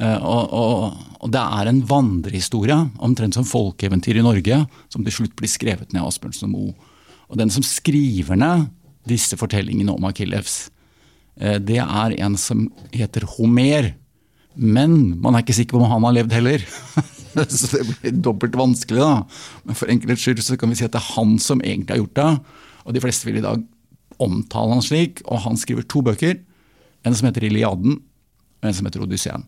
Eh, 0.00 0.22
og, 0.24 0.54
og, 0.56 1.02
og, 1.18 1.26
det 1.34 1.42
er 1.42 1.68
en 1.68 1.82
vandrehistorie, 1.90 2.78
omtrent 3.04 3.36
som 3.36 3.44
folkeeventyr 3.44 4.16
i 4.16 4.24
Norge, 4.24 4.62
som 4.88 5.04
til 5.04 5.16
slutt 5.18 5.34
blir 5.36 5.52
skrevet 5.52 5.92
ned 5.92 6.00
av 6.00 6.08
Asbjørnsen 6.08 6.48
og 6.48 6.54
Moe. 6.54 6.96
Og 7.28 7.36
den 7.42 7.52
som 7.52 7.66
skriver 7.68 8.40
ned 8.40 8.64
disse 9.12 9.36
fortellingene 9.36 9.92
om 9.92 10.08
Akillevs, 10.08 10.56
eh, 11.36 11.60
det 11.60 11.82
er 11.84 12.16
en 12.16 12.40
som 12.40 12.64
heter 12.96 13.28
Homer. 13.36 13.92
Men 14.56 15.18
man 15.20 15.36
er 15.36 15.44
ikke 15.44 15.60
sikker 15.60 15.76
på 15.76 15.84
om 15.84 15.92
han 15.98 16.08
har 16.08 16.16
levd 16.22 16.40
heller. 16.40 16.64
så 17.44 17.76
det 17.76 17.84
blir 17.92 18.18
dobbelt 18.24 18.56
vanskelig, 18.56 19.04
da. 19.04 19.62
Men 19.68 19.76
for 19.84 19.92
enkelhets 19.92 20.24
skyld 20.24 20.44
så 20.48 20.56
kan 20.56 20.72
vi 20.72 20.80
si 20.80 20.88
at 20.88 20.96
det 20.96 21.04
er 21.04 21.12
han 21.18 21.36
som 21.36 21.60
egentlig 21.60 21.98
har 21.98 22.06
gjort 22.06 22.20
det. 22.24 22.60
Og 22.86 22.94
de 22.94 23.02
fleste 23.02 23.28
vil 23.28 23.40
i 23.40 23.44
dag 23.44 23.62
omtale 24.22 24.76
han 24.76 24.84
slik. 24.84 25.22
Og 25.26 25.44
han 25.46 25.58
skriver 25.60 25.86
to 25.88 26.02
bøker. 26.04 26.38
En 27.06 27.16
som 27.16 27.28
heter 27.28 27.48
Iliaden, 27.48 27.98
og 28.62 28.68
en 28.68 28.76
som 28.76 28.86
heter 28.86 29.02
Odysseen. 29.02 29.46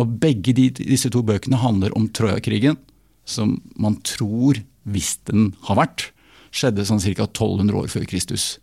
Og 0.00 0.18
begge 0.20 0.52
de, 0.56 0.68
disse 0.74 1.10
to 1.12 1.22
bøkene 1.24 1.60
handler 1.62 1.94
om 1.96 2.08
Troja-krigen, 2.10 2.76
som 3.24 3.56
man 3.80 3.96
tror, 4.04 4.58
hvis 4.84 5.14
den 5.30 5.52
har 5.68 5.78
vært, 5.78 6.08
skjedde 6.54 6.84
sånn 6.86 7.00
ca. 7.02 7.26
1200 7.26 7.78
år 7.78 7.90
før 7.92 8.06
Kristus. 8.10 8.58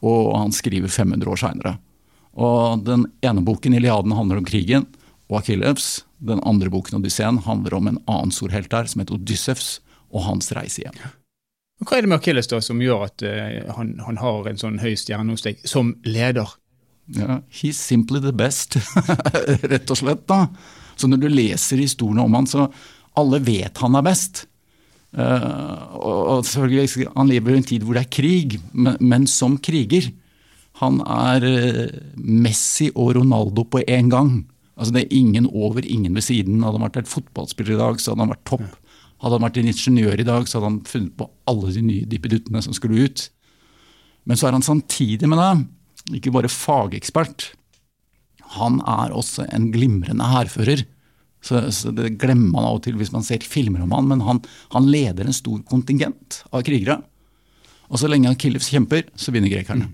Og 0.00 0.32
han 0.38 0.54
skriver 0.56 0.88
500 0.88 1.28
år 1.28 1.42
seinere. 1.42 1.74
Og 2.32 2.86
den 2.86 3.04
ene 3.26 3.44
boken, 3.44 3.74
Iliaden, 3.76 4.14
handler 4.16 4.40
om 4.40 4.48
krigen 4.48 4.86
og 5.28 5.42
Akillevs. 5.42 6.06
Den 6.22 6.40
andre 6.46 6.70
boken, 6.72 7.00
Odysseen, 7.00 7.42
handler 7.44 7.76
om 7.76 7.90
en 7.90 8.02
annen 8.06 8.32
stor 8.34 8.54
helt 8.54 8.70
der, 8.72 8.88
som 8.88 9.02
heter 9.02 9.18
Odyssevs, 9.18 9.78
og 10.10 10.24
hans 10.26 10.50
reise 10.56 10.86
hjem. 10.86 10.96
Hva 11.80 11.96
er 11.96 12.04
det 12.04 12.10
med 12.12 12.18
Akilles 12.20 12.50
da 12.50 12.60
som 12.64 12.80
gjør 12.82 13.06
at 13.06 13.24
uh, 13.24 13.72
han, 13.76 13.94
han, 14.04 14.20
har 14.20 14.50
en 14.50 14.60
sånn 14.60 14.80
høy 14.82 14.92
stjerne 15.00 15.32
hos 15.32 15.46
deg, 15.46 15.62
som 15.68 15.94
leder? 16.04 16.50
Ja, 17.16 17.40
He's 17.50 17.80
simply 17.80 18.20
the 18.22 18.34
best, 18.36 18.76
rett 19.72 19.90
og 19.90 19.98
slett. 19.98 20.26
da. 20.28 20.44
Så 21.00 21.08
når 21.08 21.22
du 21.22 21.28
leser 21.32 21.80
historiene 21.80 22.26
om 22.26 22.36
han, 22.36 22.48
så 22.48 22.68
alle 23.18 23.40
vet 23.42 23.80
han 23.80 23.96
er 23.98 24.06
best. 24.06 24.44
Uh, 25.10 25.96
og 25.98 26.44
selvfølgelig, 26.46 27.08
Han 27.16 27.26
lever 27.32 27.56
i 27.56 27.58
en 27.58 27.66
tid 27.66 27.82
hvor 27.82 27.96
det 27.98 28.04
er 28.04 28.14
krig, 28.14 28.60
men, 28.72 29.00
men 29.00 29.26
som 29.26 29.56
kriger. 29.58 30.12
Han 30.84 31.00
er 31.02 31.46
uh, 31.48 31.98
Messi 32.14 32.90
og 32.94 33.16
Ronaldo 33.16 33.64
på 33.64 33.82
én 33.88 34.12
gang. 34.12 34.44
Altså 34.76 34.94
Det 34.94 35.02
er 35.02 35.16
ingen 35.16 35.48
over, 35.52 35.84
ingen 35.84 36.14
ved 36.14 36.24
siden. 36.24 36.62
Hadde 36.62 36.78
han 36.78 36.86
vært 36.86 37.02
et 37.02 37.10
fotballspiller 37.10 37.74
i 37.74 37.80
dag, 37.80 38.00
så 38.00 38.12
hadde 38.12 38.24
han 38.24 38.32
vært 38.32 38.46
topp. 38.48 38.68
Hadde 39.20 39.36
han 39.36 39.44
vært 39.44 39.60
en 39.60 39.70
ingeniør 39.70 40.20
i 40.22 40.26
dag, 40.26 40.48
så 40.48 40.58
hadde 40.58 40.70
han 40.70 40.80
funnet 40.88 41.16
på 41.18 41.28
alle 41.50 41.74
de 41.74 41.82
nye 41.84 42.08
dippeduttene 42.08 42.62
som 42.64 42.76
skulle 42.76 43.04
ut. 43.04 43.26
Men 44.28 44.38
så 44.40 44.48
er 44.48 44.56
han 44.56 44.64
samtidig 44.64 45.28
med 45.28 45.40
det 45.40 46.20
ikke 46.20 46.32
bare 46.34 46.50
fagekspert. 46.50 47.50
Han 48.56 48.80
er 48.88 49.12
også 49.14 49.46
en 49.52 49.68
glimrende 49.74 50.26
hærfører. 50.26 50.84
Så, 51.40 51.60
så, 51.72 51.92
Det 51.92 52.18
glemmer 52.20 52.50
man 52.52 52.66
av 52.68 52.80
og 52.80 52.82
til 52.84 52.98
hvis 53.00 53.12
man 53.14 53.24
ser 53.24 53.44
filmer 53.46 53.84
om 53.84 53.94
han, 53.96 54.08
men 54.10 54.24
han, 54.26 54.42
han 54.74 54.88
leder 54.90 55.28
en 55.28 55.36
stor 55.36 55.60
kontingent 55.68 56.42
av 56.52 56.64
krigere. 56.66 57.00
Og 57.90 58.00
så 58.00 58.10
lenge 58.10 58.30
Akillevs 58.30 58.70
kjemper, 58.70 59.06
så 59.18 59.32
vinner 59.34 59.52
grekerne. 59.52 59.88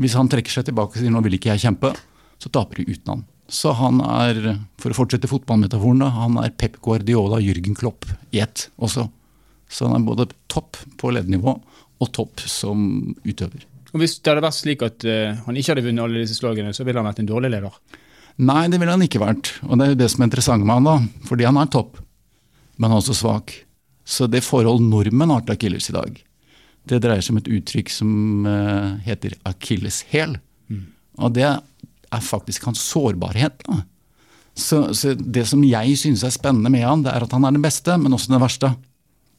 Hvis 0.00 0.16
han 0.16 0.28
trekker 0.32 0.52
seg 0.52 0.68
tilbake 0.68 0.96
og 0.96 1.02
sier 1.02 1.12
nå 1.12 1.22
vil 1.24 1.36
ikke 1.36 1.52
jeg 1.52 1.64
kjempe, 1.66 1.92
så 2.40 2.52
taper 2.52 2.80
de 2.80 2.94
uten 2.94 3.14
han. 3.14 3.24
Så 3.50 3.72
han 3.74 3.98
er, 4.04 4.36
for 4.78 4.92
å 4.92 4.96
fortsette 5.00 5.28
fotballmetaforen, 5.30 6.04
han 6.14 6.38
er 6.38 6.52
Pep 6.54 6.78
Guardiola, 6.84 7.40
Jürgen 7.42 7.74
Klopp 7.74 8.06
i 8.30 8.38
ett 8.44 8.68
også. 8.78 9.08
Så 9.70 9.88
han 9.88 9.98
er 9.98 10.06
både 10.06 10.28
topp 10.50 10.78
på 11.00 11.10
ledernivå 11.14 11.56
og 12.00 12.12
topp 12.14 12.42
som 12.46 12.84
utøver. 13.26 13.66
Og 13.90 14.02
Hvis 14.02 14.20
det 14.20 14.30
hadde 14.30 14.44
vært 14.44 14.58
slik 14.58 14.84
at 14.86 15.06
uh, 15.06 15.34
han 15.46 15.58
ikke 15.58 15.74
hadde 15.74 15.84
vunnet 15.88 16.04
alle 16.04 16.22
disse 16.22 16.38
slagene, 16.38 16.74
så 16.74 16.86
ville 16.86 17.02
han 17.02 17.08
vært 17.10 17.22
en 17.24 17.30
dårlig 17.30 17.50
leder? 17.52 17.74
Nei, 18.40 18.62
det 18.70 18.78
ville 18.80 18.94
han 18.94 19.04
ikke 19.04 19.22
vært. 19.22 19.52
Og 19.66 19.74
det 19.74 19.86
er 19.86 19.92
jo 19.92 20.00
det 20.00 20.10
som 20.12 20.22
er 20.22 20.30
interessant 20.30 20.64
med 20.64 20.78
han 20.78 20.86
da. 20.86 21.24
Fordi 21.28 21.48
han 21.48 21.58
er 21.60 21.72
topp, 21.74 21.98
men 22.80 22.94
også 22.96 23.16
svak. 23.18 23.56
Så 24.06 24.30
det 24.30 24.44
forhold 24.46 24.82
nordmenn 24.86 25.34
har 25.34 25.42
til 25.44 25.56
akilles 25.56 25.90
i 25.90 25.96
dag, 25.96 26.22
det 26.88 27.02
dreier 27.02 27.22
seg 27.22 27.34
om 27.34 27.42
et 27.42 27.50
uttrykk 27.58 27.90
som 27.92 28.46
uh, 28.46 28.94
heter 29.04 29.34
akilleshæl. 29.50 30.38
Mm. 30.70 30.86
Og 31.20 31.34
det 31.36 31.50
er 32.12 32.22
faktisk 32.24 32.66
hans 32.68 32.82
sårbarhet. 32.90 33.64
Så, 34.56 34.92
så, 34.94 35.14
Det 35.14 35.46
som 35.48 35.62
jeg 35.64 35.96
synes 35.98 36.24
er 36.26 36.34
spennende 36.34 36.70
med 36.72 36.84
han, 36.86 37.04
det 37.04 37.12
er 37.14 37.24
at 37.24 37.32
han 37.32 37.44
er 37.44 37.56
den 37.56 37.64
beste, 37.64 37.96
men 37.98 38.12
også 38.12 38.32
den 38.32 38.42
verste. 38.42 38.74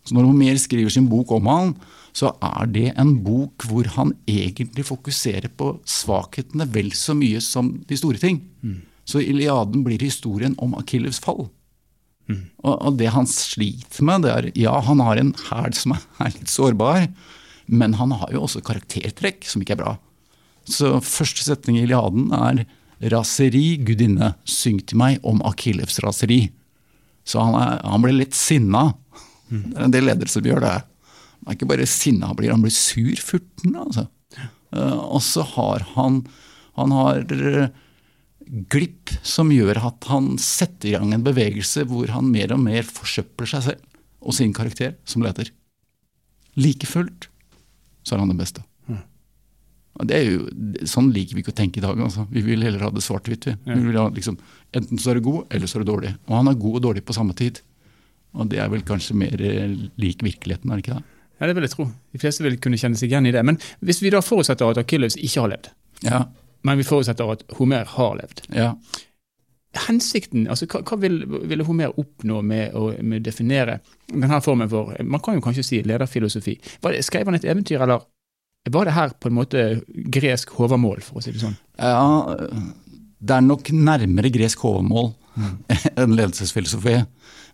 Så 0.05 0.15
Når 0.15 0.29
Homer 0.29 0.57
skriver 0.57 0.89
sin 0.89 1.09
bok 1.09 1.31
om 1.31 1.49
han, 1.51 1.73
så 2.13 2.33
er 2.43 2.67
det 2.67 2.87
en 2.99 3.13
bok 3.23 3.63
hvor 3.69 3.87
han 3.95 4.13
egentlig 4.27 4.85
fokuserer 4.87 5.47
på 5.55 5.77
svakhetene 5.87 6.67
vel 6.73 6.91
så 6.97 7.15
mye 7.15 7.39
som 7.43 7.75
de 7.87 7.97
store 7.97 8.19
ting. 8.19 8.41
Mm. 8.61 8.81
Så 9.05 9.21
Iliaden 9.23 9.85
blir 9.85 10.01
historien 10.01 10.55
om 10.59 10.75
Akillevs 10.79 11.21
fall. 11.23 11.47
Mm. 12.27 12.43
Og, 12.63 12.75
og, 12.75 12.97
det 12.99 13.11
han 13.15 13.27
sliter 13.27 14.05
med, 14.07 14.25
det 14.25 14.31
er 14.33 14.49
ja, 14.59 14.73
han 14.85 15.01
har 15.03 15.19
en 15.19 15.33
hæl 15.49 15.75
som 15.77 15.95
er 15.95 16.33
litt 16.35 16.51
sårbar, 16.51 17.07
men 17.71 17.95
han 17.99 18.13
har 18.19 18.33
jo 18.33 18.43
også 18.45 18.63
karaktertrekk 18.65 19.47
som 19.47 19.63
ikke 19.63 19.77
er 19.77 19.83
bra. 19.83 19.95
Så 20.69 20.93
første 21.05 21.45
setning 21.45 21.79
i 21.79 21.85
Iliaden 21.85 22.31
er 22.35 22.63
raseri, 23.11 23.79
gudinne, 23.81 24.35
syng 24.45 24.81
til 24.85 24.99
meg 25.01 25.21
om 25.25 25.41
Akilevs 25.47 25.99
raseri. 26.05 26.43
Så 27.25 27.41
han, 27.41 27.57
er, 27.57 27.81
han 27.85 28.03
blir 28.03 28.17
litt 28.17 28.37
sinna. 28.37 28.91
Mm. 29.49 29.63
Det 29.71 29.77
er 29.77 29.85
en 29.87 29.95
del 29.95 30.07
ledere 30.09 30.31
som 30.31 30.45
gjør 30.45 30.63
det. 30.63 30.77
Han 31.41 31.49
er 31.49 31.57
ikke 31.57 31.69
bare 31.71 31.89
sinna, 31.89 32.29
han 32.29 32.37
blir, 32.37 32.53
han 32.53 32.63
blir 32.63 32.73
sur, 32.75 33.13
furten. 33.25 33.77
Altså. 33.81 34.05
Uh, 34.71 35.17
og 35.17 35.21
så 35.25 35.45
har 35.55 35.85
han, 35.95 36.21
han 36.77 36.93
har 36.95 37.25
glipp 38.71 39.13
som 39.23 39.51
gjør 39.53 39.79
at 39.87 40.09
han 40.11 40.33
setter 40.41 40.91
i 40.91 40.95
gang 40.95 41.13
en 41.15 41.25
bevegelse 41.25 41.85
hvor 41.89 42.11
han 42.11 42.29
mer 42.33 42.53
og 42.55 42.61
mer 42.63 42.87
forsøpler 42.87 43.49
seg 43.49 43.65
selv 43.69 43.87
og 44.21 44.35
sin 44.37 44.53
karakter 44.53 44.97
som 45.07 45.23
leder. 45.25 45.49
Like 46.59 46.89
fullt 46.89 47.29
så 48.03 48.15
er 48.15 48.23
han 48.23 48.33
den 48.33 48.41
beste. 48.41 48.63
Mm. 49.99 50.07
Det 50.07 50.17
er 50.17 50.27
jo, 50.27 50.43
sånn 50.87 51.11
liker 51.15 51.37
vi 51.37 51.43
ikke 51.43 51.53
å 51.53 51.59
tenke 51.61 51.81
i 51.81 51.85
dag. 51.85 51.99
Altså. 51.99 52.27
Vi 52.31 52.43
vil 52.45 52.63
heller 52.65 52.87
ha 52.87 52.91
det 52.93 53.03
svart-hvitt. 53.05 53.49
Vi. 53.49 53.55
Vi 53.67 53.81
vil 53.89 53.99
ha 53.99 54.07
liksom, 54.13 54.39
Enten 54.71 55.01
så 55.03 55.11
er 55.11 55.19
du 55.19 55.25
god, 55.25 55.49
eller 55.51 55.67
så 55.67 55.77
er 55.77 55.83
du 55.83 55.91
dårlig. 55.91 56.13
Og 56.29 56.37
han 56.37 56.47
er 56.47 56.59
god 56.59 56.77
og 56.79 56.83
dårlig 56.85 57.03
på 57.03 57.15
samme 57.15 57.35
tid. 57.35 57.59
Og 58.39 58.47
det 58.47 58.61
er 58.63 58.69
vel 58.71 58.85
kanskje 58.87 59.17
mer 59.19 59.41
eh, 59.43 59.73
lik 59.99 60.23
virkeligheten, 60.23 60.71
er 60.71 60.79
det 60.79 60.85
ikke 60.85 60.99
det? 60.99 61.17
Ja, 61.41 61.49
Det 61.49 61.55
vil 61.57 61.65
jeg 61.67 61.73
tro. 61.73 61.87
De 62.13 62.21
fleste 62.21 62.45
vil 62.45 62.55
kunne 62.63 62.79
kjenne 62.79 62.95
seg 62.95 63.11
igjen 63.11 63.27
i 63.27 63.33
det. 63.35 63.41
Men 63.43 63.59
hvis 63.83 63.99
vi 63.99 64.13
da 64.13 64.21
forutsetter 64.23 64.71
at 64.71 64.79
Akilles 64.79 65.19
ikke 65.19 65.43
har 65.43 65.51
levd, 65.57 65.73
ja 66.07 66.21
men 66.61 66.77
vi 66.77 66.85
forutsetter 66.85 67.31
at 67.33 67.45
Homer 67.57 67.87
har 67.95 68.17
levd. 68.19 68.43
Ja. 68.55 68.73
Hensikten, 69.87 70.49
altså 70.51 70.67
hva, 70.67 70.81
hva 70.83 70.97
vil, 70.99 71.21
ville 71.47 71.65
Homer 71.65 71.93
oppnå 71.99 72.41
med 72.43 72.75
å 72.75 72.89
med 73.07 73.23
definere 73.23 73.79
denne 74.11 74.41
formen 74.43 74.69
for 74.71 74.91
Man 75.07 75.23
kan 75.23 75.37
jo 75.37 75.43
kanskje 75.45 75.63
si 75.63 75.79
lederfilosofi. 75.87 76.57
Skrev 76.99 77.29
han 77.29 77.39
et 77.39 77.47
eventyr, 77.47 77.79
eller 77.79 78.03
var 78.69 78.85
det 78.85 78.93
her 78.93 79.13
på 79.17 79.29
en 79.31 79.37
måte 79.39 79.61
gresk 80.13 80.53
hovermål, 80.53 81.01
for 81.01 81.17
å 81.17 81.23
si 81.25 81.33
det 81.33 81.41
sånn? 81.41 81.57
Ja, 81.81 82.35
det 83.21 83.37
er 83.37 83.45
nok 83.45 83.71
nærmere 83.73 84.29
gresk 84.33 84.61
hovermål 84.61 85.11
mm. 85.33 85.55
enn 86.01 86.13
ledelsesfilosofi. 86.17 86.99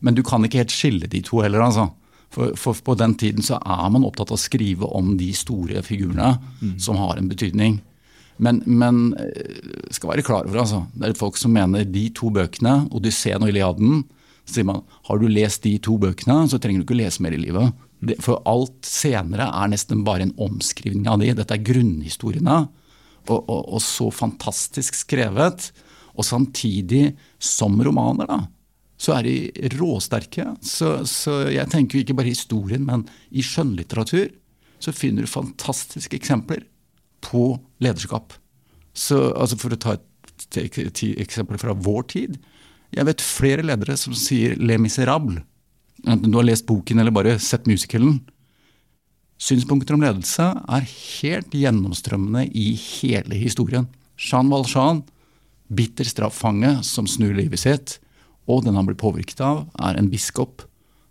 Men 0.04 0.18
du 0.18 0.24
kan 0.28 0.44
ikke 0.46 0.62
helt 0.62 0.76
skille 0.76 1.08
de 1.08 1.24
to 1.26 1.42
heller, 1.46 1.64
altså. 1.64 1.90
For, 2.34 2.52
for, 2.60 2.76
på 2.84 2.98
den 3.00 3.16
tiden 3.16 3.46
så 3.46 3.56
er 3.56 3.88
man 3.94 4.04
opptatt 4.04 4.34
av 4.34 4.36
å 4.36 4.42
skrive 4.42 4.90
om 5.00 5.14
de 5.20 5.30
store 5.36 5.80
figurene 5.86 6.34
mm. 6.60 6.76
som 6.84 7.00
har 7.00 7.16
en 7.16 7.30
betydning. 7.32 7.80
Men, 8.44 8.60
men 8.68 9.16
eh, 9.18 9.88
skal 9.96 10.12
være 10.12 10.26
klar 10.28 10.46
over 10.46 10.62
altså, 10.62 10.84
det 10.94 11.10
er 11.10 11.18
folk 11.18 11.40
som 11.40 11.56
mener 11.56 11.88
de 11.88 12.04
to 12.14 12.30
bøkene, 12.36 12.84
'Odysseen' 12.92 13.42
og 13.42 13.50
'Iliaden', 13.50 14.04
så 14.48 14.60
sier 14.60 14.68
man 14.68 14.84
har 15.10 15.20
du 15.20 15.28
lest 15.32 15.64
de 15.64 15.74
to 15.84 15.98
bøkene, 16.00 16.44
så 16.52 16.60
trenger 16.62 16.84
du 16.84 16.88
ikke 16.88 17.00
lese 17.00 17.24
mer 17.24 17.36
i 17.36 17.42
livet. 17.42 17.74
For 18.22 18.42
alt 18.46 18.86
senere 18.86 19.48
er 19.50 19.72
nesten 19.72 20.04
bare 20.06 20.27
en 20.27 20.36
omskrivning 20.38 21.08
av 21.10 21.22
de. 21.22 21.32
Dette 21.38 21.56
er 21.56 21.66
grunnhistoriene. 21.66 22.60
Og, 23.27 23.39
og, 23.39 23.62
og 23.77 23.82
så 23.84 24.10
fantastisk 24.13 24.96
skrevet. 24.96 25.72
Og 26.18 26.25
samtidig 26.25 27.16
som 27.42 27.77
romaner, 27.84 28.30
da. 28.30 28.39
Så 28.98 29.13
er 29.13 29.27
de 29.27 29.68
råsterke. 29.77 30.46
Så, 30.66 31.04
så 31.10 31.44
jeg 31.54 31.70
tenker 31.74 32.01
ikke 32.01 32.16
bare 32.18 32.32
i 32.32 32.36
historien, 32.38 32.86
men 32.86 33.06
i 33.30 33.46
skjønnlitteratur 33.46 34.32
så 34.82 34.94
finner 34.94 35.25
du 35.25 35.30
fantastiske 35.30 36.18
eksempler 36.18 36.63
på 37.25 37.58
lederskap. 37.84 38.34
Så, 38.98 39.20
altså 39.38 39.58
for 39.62 39.74
å 39.74 39.82
ta 39.82 39.98
et, 39.98 40.04
eksempel 41.18 41.58
fra 41.62 41.74
vår 41.74 42.10
tid. 42.13 42.38
Jeg 42.94 43.06
vet 43.10 43.24
flere 43.25 43.66
ledere 43.66 43.98
som 44.00 44.13
sier 44.18 44.56
'Le 44.56 44.77
Miserable'. 44.82 45.42
Enten 46.06 46.32
du 46.32 46.38
har 46.38 46.46
lest 46.46 46.68
boken 46.70 47.00
eller 47.00 47.16
bare 47.16 47.38
sett 47.42 47.68
musicalen. 47.70 48.20
Synspunkter 49.38 49.94
om 49.94 50.01
ledelse 50.01 50.46
er 50.46 50.88
helt 50.89 51.54
gjennomstrømmende 51.54 52.48
i 52.58 52.72
hele 52.75 53.38
historien. 53.38 53.86
Jean 54.18 54.50
Valjean, 54.50 55.04
bitter 55.68 56.08
straffange 56.08 56.77
som 56.88 57.10
snur 57.10 57.36
livet 57.38 57.62
sitt, 57.62 57.98
og 58.48 58.63
den 58.66 58.77
han 58.80 58.88
blir 58.88 58.98
påvirket 58.98 59.42
av, 59.44 59.66
er 59.84 60.00
en 60.00 60.10
biskop 60.10 60.63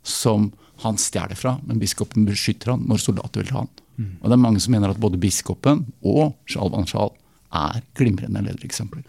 som 0.07 0.51
han 0.83 0.99
stjeler 1.01 1.39
fra, 1.39 1.57
men 1.67 1.81
biskopen 1.81 2.27
beskytter 2.29 2.75
han 2.75 2.85
når 2.89 3.03
soldater 3.05 3.43
vil 3.43 3.53
ta 3.53 3.63
han. 3.63 3.71
Mm. 3.97 4.11
Og 4.21 4.27
det 4.29 4.37
er 4.37 4.43
mange 4.43 4.63
som 4.65 4.75
mener 4.75 4.93
at 4.93 5.01
både 5.01 5.21
biskopen 5.21 5.87
og 6.05 6.35
Jean 6.51 6.73
Valjean 6.73 7.15
er 7.57 7.85
glimrende 7.97 8.43
ledereksempler. 8.45 9.05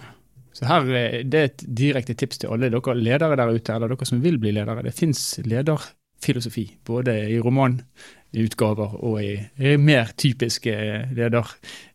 Så 0.58 0.66
her, 0.66 0.90
eh, 0.90 1.24
Det 1.24 1.40
er 1.40 1.52
et 1.52 1.64
direkte 1.68 2.18
tips 2.18 2.42
til 2.42 2.54
alle 2.54 2.72
dere 2.74 2.98
ledere 2.98 3.38
der 3.38 3.54
ute, 3.54 3.74
eller 3.74 3.94
dere 3.94 4.10
som 4.10 4.24
vil 4.24 4.40
bli 4.42 4.52
ledere. 4.52 4.84
Det 4.84 4.94
fins 4.98 5.40
lederfilosofi, 5.46 6.78
både 6.86 7.30
i 7.30 7.40
romanutgaver 7.40 8.98
og 9.04 9.22
i 9.24 9.78
mer 9.78 10.12
typiske 10.18 10.74
leder 11.14 11.54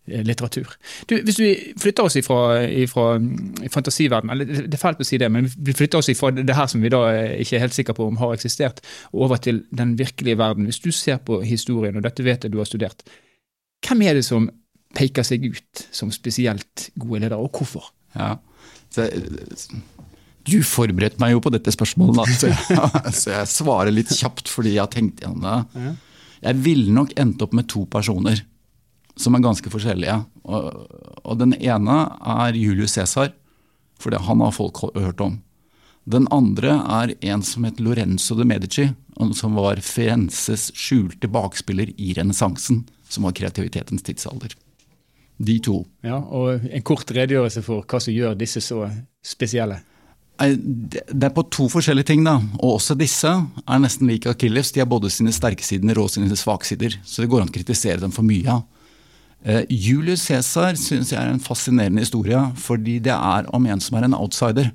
Eh. 0.08 0.24
Du, 1.06 1.14
hvis 1.22 1.38
vi 1.38 1.50
flytter 1.78 2.02
oss 2.02 2.16
ifra, 2.18 2.64
ifra 2.66 3.18
mm, 3.22 3.68
fantasiverden, 3.70 4.32
eller 4.34 4.48
det 4.66 4.74
er 4.74 4.80
fælt 4.80 5.02
å 5.02 5.06
si 5.06 5.18
det, 5.22 5.28
men 5.30 5.46
vi 5.46 5.74
flytter 5.78 6.00
oss 6.00 6.10
ifra 6.10 6.32
det 6.34 6.56
her 6.58 6.66
som 6.66 6.82
vi 6.82 6.90
da 6.90 7.04
eh, 7.12 7.36
ikke 7.44 7.56
er 7.56 7.62
helt 7.62 7.76
sikre 7.76 7.94
på 7.94 8.08
om 8.10 8.18
har 8.18 8.34
eksistert, 8.34 8.82
og 9.12 9.28
over 9.28 9.38
til 9.38 9.62
den 9.70 9.94
virkelige 10.00 10.40
verden. 10.40 10.66
Hvis 10.66 10.82
du 10.82 10.90
ser 10.90 11.22
på 11.22 11.38
historien, 11.46 11.96
og 11.96 12.02
dette 12.02 12.26
vet 12.26 12.42
jeg 12.42 12.50
du 12.50 12.58
har 12.58 12.66
studert, 12.66 13.06
hvem 13.86 14.02
er 14.08 14.18
det 14.18 14.26
som 14.26 14.50
peker 14.92 15.22
seg 15.22 15.46
ut 15.46 15.86
som 15.94 16.10
spesielt 16.10 16.90
gode 16.98 17.22
ledere, 17.22 17.38
og 17.38 17.54
hvorfor? 17.54 17.92
Ja, 18.18 18.36
så, 18.92 19.08
du 20.42 20.58
forberedte 20.66 21.20
meg 21.22 21.36
jo 21.36 21.42
på 21.44 21.52
dette 21.54 21.72
spørsmålet, 21.72 22.18
da, 22.18 22.24
så, 22.36 22.50
jeg, 22.50 23.12
så 23.20 23.34
jeg 23.36 23.50
svarer 23.52 23.94
litt 23.94 24.10
kjapt 24.16 24.50
fordi 24.50 24.74
jeg 24.76 24.82
har 24.82 24.90
tenkt 24.92 25.22
gjennom 25.22 25.44
det. 25.46 25.92
Jeg 26.42 26.58
ville 26.64 26.94
nok 26.94 27.14
endt 27.20 27.44
opp 27.44 27.54
med 27.54 27.68
to 27.70 27.84
personer 27.90 28.42
som 29.18 29.36
er 29.36 29.44
ganske 29.44 29.70
forskjellige. 29.70 30.16
Og, 30.48 30.68
og 31.22 31.38
den 31.40 31.54
ene 31.60 31.98
er 32.34 32.58
Julius 32.58 32.96
Cæsar, 32.96 33.32
for 34.00 34.10
det 34.10 34.24
han 34.26 34.42
har 34.42 34.54
folk 34.56 34.82
hørt 34.96 35.22
om. 35.22 35.38
Den 36.10 36.26
andre 36.34 36.80
er 36.80 37.14
en 37.30 37.44
som 37.46 37.62
het 37.68 37.78
Lorenzo 37.78 38.34
de 38.34 38.46
Medici, 38.48 38.88
som 39.38 39.54
var 39.54 39.78
Firenzes 39.84 40.72
skjulte 40.74 41.30
bakspiller 41.30 41.92
i 41.94 42.10
renessansen, 42.16 42.82
som 43.06 43.28
var 43.28 43.36
kreativitetens 43.38 44.02
tidsalder. 44.02 44.56
De 45.42 45.56
to. 45.64 45.80
Ja, 46.06 46.20
Og 46.20 46.66
en 46.70 46.84
kort 46.86 47.10
redegjørelse 47.10 47.64
for 47.66 47.86
hva 47.88 48.00
som 48.02 48.14
gjør 48.14 48.36
disse 48.38 48.62
så 48.62 48.84
spesielle? 49.26 49.80
Det 50.42 51.22
er 51.22 51.34
på 51.34 51.44
to 51.52 51.68
forskjellige 51.70 52.08
ting, 52.12 52.22
da. 52.26 52.36
Og 52.58 52.78
også 52.78 52.96
disse 52.98 53.30
er 53.30 53.82
nesten 53.82 54.08
like 54.10 54.30
Akilles. 54.30 54.72
De 54.74 54.82
har 54.82 54.90
både 54.90 55.10
sine 55.12 55.34
sterke 55.34 55.64
sider 55.66 55.98
og 56.00 56.10
sine 56.10 56.30
svake 56.38 56.66
sider. 56.66 56.96
Så 57.04 57.22
det 57.22 57.30
går 57.30 57.44
an 57.44 57.50
å 57.50 57.54
kritisere 57.54 58.00
dem 58.02 58.14
for 58.14 58.26
mye. 58.26 58.46
av. 58.50 58.62
Julius 59.68 60.28
Cæsar 60.28 60.78
syns 60.78 61.10
jeg 61.12 61.18
er 61.18 61.30
en 61.30 61.42
fascinerende 61.42 62.02
historie, 62.04 62.38
fordi 62.56 63.00
det 63.02 63.14
er 63.14 63.48
om 63.54 63.66
en 63.66 63.82
som 63.82 63.98
er 63.98 64.06
en 64.06 64.18
outsider. 64.18 64.70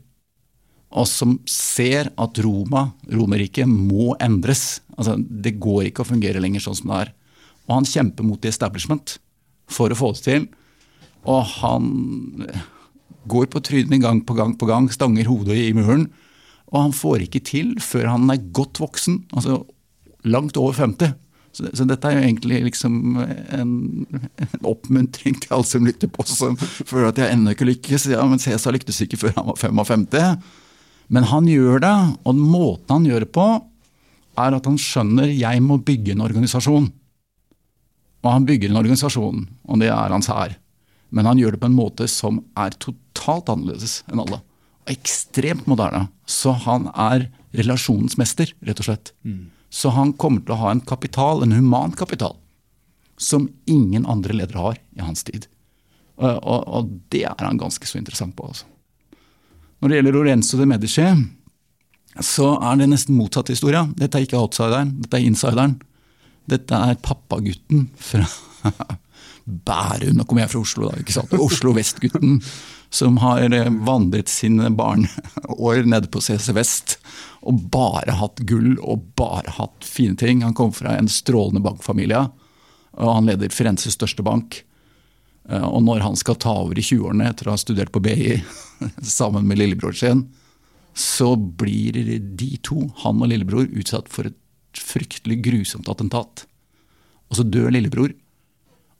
Og 0.91 1.07
som 1.07 1.37
ser 1.47 2.11
at 2.15 2.39
Roma, 2.43 2.89
Romerriket, 3.11 3.67
må 3.67 4.15
endres. 4.23 4.81
Altså, 4.97 5.17
det 5.17 5.57
går 5.59 5.89
ikke 5.89 6.03
å 6.03 6.11
fungere 6.11 6.43
lenger 6.43 6.63
sånn 6.63 6.79
som 6.79 6.91
det 6.91 6.99
er. 7.05 7.13
Og 7.67 7.79
han 7.79 7.87
kjemper 7.87 8.27
mot 8.27 8.39
the 8.41 8.51
establishment 8.51 9.17
for 9.71 9.91
å 9.91 9.99
få 9.99 10.13
det 10.15 10.25
til. 10.25 10.47
Og 11.27 11.43
han 11.59 11.91
går 13.27 13.49
på 13.51 13.61
trynet 13.63 14.01
gang 14.03 14.21
på 14.23 14.35
gang 14.37 14.55
på 14.59 14.69
gang, 14.69 14.87
stanger 14.91 15.27
hodet 15.27 15.59
i 15.59 15.73
muren. 15.75 16.07
Og 16.71 16.81
han 16.87 16.95
får 16.95 17.27
ikke 17.27 17.43
til 17.47 17.75
før 17.83 18.11
han 18.13 18.27
er 18.31 18.43
godt 18.55 18.81
voksen, 18.83 19.23
altså 19.35 19.61
langt 20.27 20.59
over 20.59 20.75
50. 20.75 21.15
Så, 21.57 21.65
så, 21.73 21.87
dette 21.89 22.05
er 22.05 22.19
jo 22.19 22.25
egentlig 22.27 22.59
liksom 22.67 23.17
en, 23.17 23.71
en, 24.37 24.65
oppmuntring 24.67 25.39
til 25.41 25.55
alle 25.55 25.65
som 25.65 25.87
lytter 25.87 26.11
på, 26.11 26.25
som 26.29 26.57
føler 26.59 27.09
at 27.09 27.21
jeg 27.23 27.33
ennå 27.33 27.55
ikke 27.55 27.69
lykkes. 27.71 28.09
Ja, 28.11 28.25
men 28.29 28.41
Cæsar 28.41 28.75
lyktes 28.75 28.99
ikke 29.01 29.17
før 29.23 29.33
han 29.39 29.47
var 29.49 29.57
55. 29.63 30.05
Men 31.15 31.27
han 31.31 31.47
gjør 31.49 31.81
det, 31.81 31.95
og 32.27 32.37
måten 32.37 32.93
han 32.93 33.07
gjør 33.09 33.25
det 33.25 33.31
på, 33.33 33.47
er 34.37 34.53
at 34.53 34.69
han 34.69 34.77
skjønner 34.77 35.31
jeg 35.33 35.63
må 35.65 35.79
bygge 35.81 36.13
en 36.13 36.25
organisasjon. 36.27 36.91
Og 38.25 38.31
han 38.31 38.47
bygger 38.47 38.71
en 38.71 38.79
organisasjon, 38.79 39.43
og 39.67 39.81
det 39.81 39.91
er 39.93 40.13
hans 40.13 40.29
hær. 40.31 40.55
Men 41.09 41.29
han 41.29 41.39
gjør 41.39 41.55
det 41.55 41.61
på 41.61 41.69
en 41.69 41.77
måte 41.77 42.07
som 42.11 42.41
er 42.59 42.75
totalt 42.83 43.49
annerledes 43.51 44.01
enn 44.11 44.21
alle. 44.23 44.41
Og 44.87 44.93
ekstremt 44.93 45.67
moderne. 45.69 46.07
Så 46.27 46.55
han 46.65 46.89
er 46.93 47.29
relasjonens 47.57 48.17
mester, 48.19 48.51
rett 48.65 48.81
og 48.81 48.89
slett. 48.89 49.13
Mm. 49.23 49.47
Så 49.69 49.91
han 49.95 50.13
kommer 50.19 50.43
til 50.43 50.55
å 50.55 50.61
ha 50.63 50.73
en 50.73 50.83
kapital, 50.83 51.43
en 51.43 51.55
human 51.55 51.95
kapital, 51.97 52.35
som 53.17 53.49
ingen 53.65 54.05
andre 54.07 54.35
ledere 54.35 54.63
har 54.63 54.81
i 54.95 55.03
hans 55.03 55.23
tid. 55.27 55.47
Og, 56.17 56.37
og, 56.41 56.67
og 56.67 56.91
det 57.13 57.25
er 57.29 57.45
han 57.45 57.59
ganske 57.61 57.87
så 57.87 57.99
interessant 57.99 58.35
på. 58.37 58.47
Altså. 58.49 58.65
Når 59.79 59.89
det 59.89 59.99
gjelder 59.99 60.15
Lorenzo 60.15 60.57
de 60.59 60.67
Medici, 60.69 61.05
så 62.23 62.53
er 62.65 62.79
det 62.79 62.89
nesten 62.89 63.17
motsatt 63.17 63.51
historie. 63.53 63.83
Dette 63.97 64.17
er 64.17 64.25
ikke 64.25 64.39
outsideren, 64.39 64.95
dette 65.03 65.19
er 65.19 65.27
insideren. 65.27 65.77
Dette 66.47 66.79
er 66.91 66.99
pappagutten 67.03 67.89
fra 67.99 68.23
Bærum. 69.67 70.17
Nå 70.17 70.25
kommer 70.27 70.43
jeg 70.43 70.51
fra 70.53 70.63
Oslo, 70.63 70.89
da. 70.89 71.01
ikke 71.01 71.15
sant? 71.15 71.35
Oslo 71.39 71.73
vest-gutten. 71.75 72.41
som 72.89 73.17
har 73.17 73.43
eh, 73.53 73.69
vandret 73.83 74.29
sine 74.31 74.69
barneår 74.71 75.83
nede 75.87 76.07
på 76.11 76.21
CC 76.23 76.53
Vest 76.55 76.97
og 77.47 77.67
bare 77.71 78.15
hatt 78.19 78.39
gull 78.47 78.77
og 78.79 79.09
bare 79.19 79.51
hatt 79.57 79.87
fine 79.87 80.15
ting. 80.19 80.43
Han 80.43 80.55
kom 80.55 80.73
fra 80.75 80.95
en 80.97 81.09
strålende 81.11 81.63
bankfamilie, 81.63 82.25
og 82.97 83.13
han 83.13 83.27
leder 83.29 83.53
Firenzes 83.53 83.95
største 83.99 84.23
bank. 84.23 84.61
Eh, 85.49 85.63
og 85.67 85.83
når 85.83 86.03
han 86.05 86.19
skal 86.19 86.39
ta 86.39 86.55
over 86.63 86.79
i 86.79 86.83
20-årene 86.83 87.29
etter 87.31 87.47
å 87.47 87.55
ha 87.55 87.61
studert 87.61 87.93
på 87.95 88.03
BI 88.03 88.39
sammen 89.17 89.47
med 89.47 89.61
lillebror 89.61 89.95
sin, 89.95 90.27
så 90.97 91.35
blir 91.35 91.99
de 92.19 92.51
to, 92.65 92.87
han 93.03 93.21
og 93.21 93.29
lillebror, 93.29 93.67
utsatt 93.77 94.09
for 94.09 94.31
et 94.31 94.37
fryktelig 94.83 95.39
grusomt 95.45 95.89
attentat. 95.91 96.45
Og 97.31 97.39
så 97.39 97.45
dør 97.47 97.71
lillebror. 97.73 98.13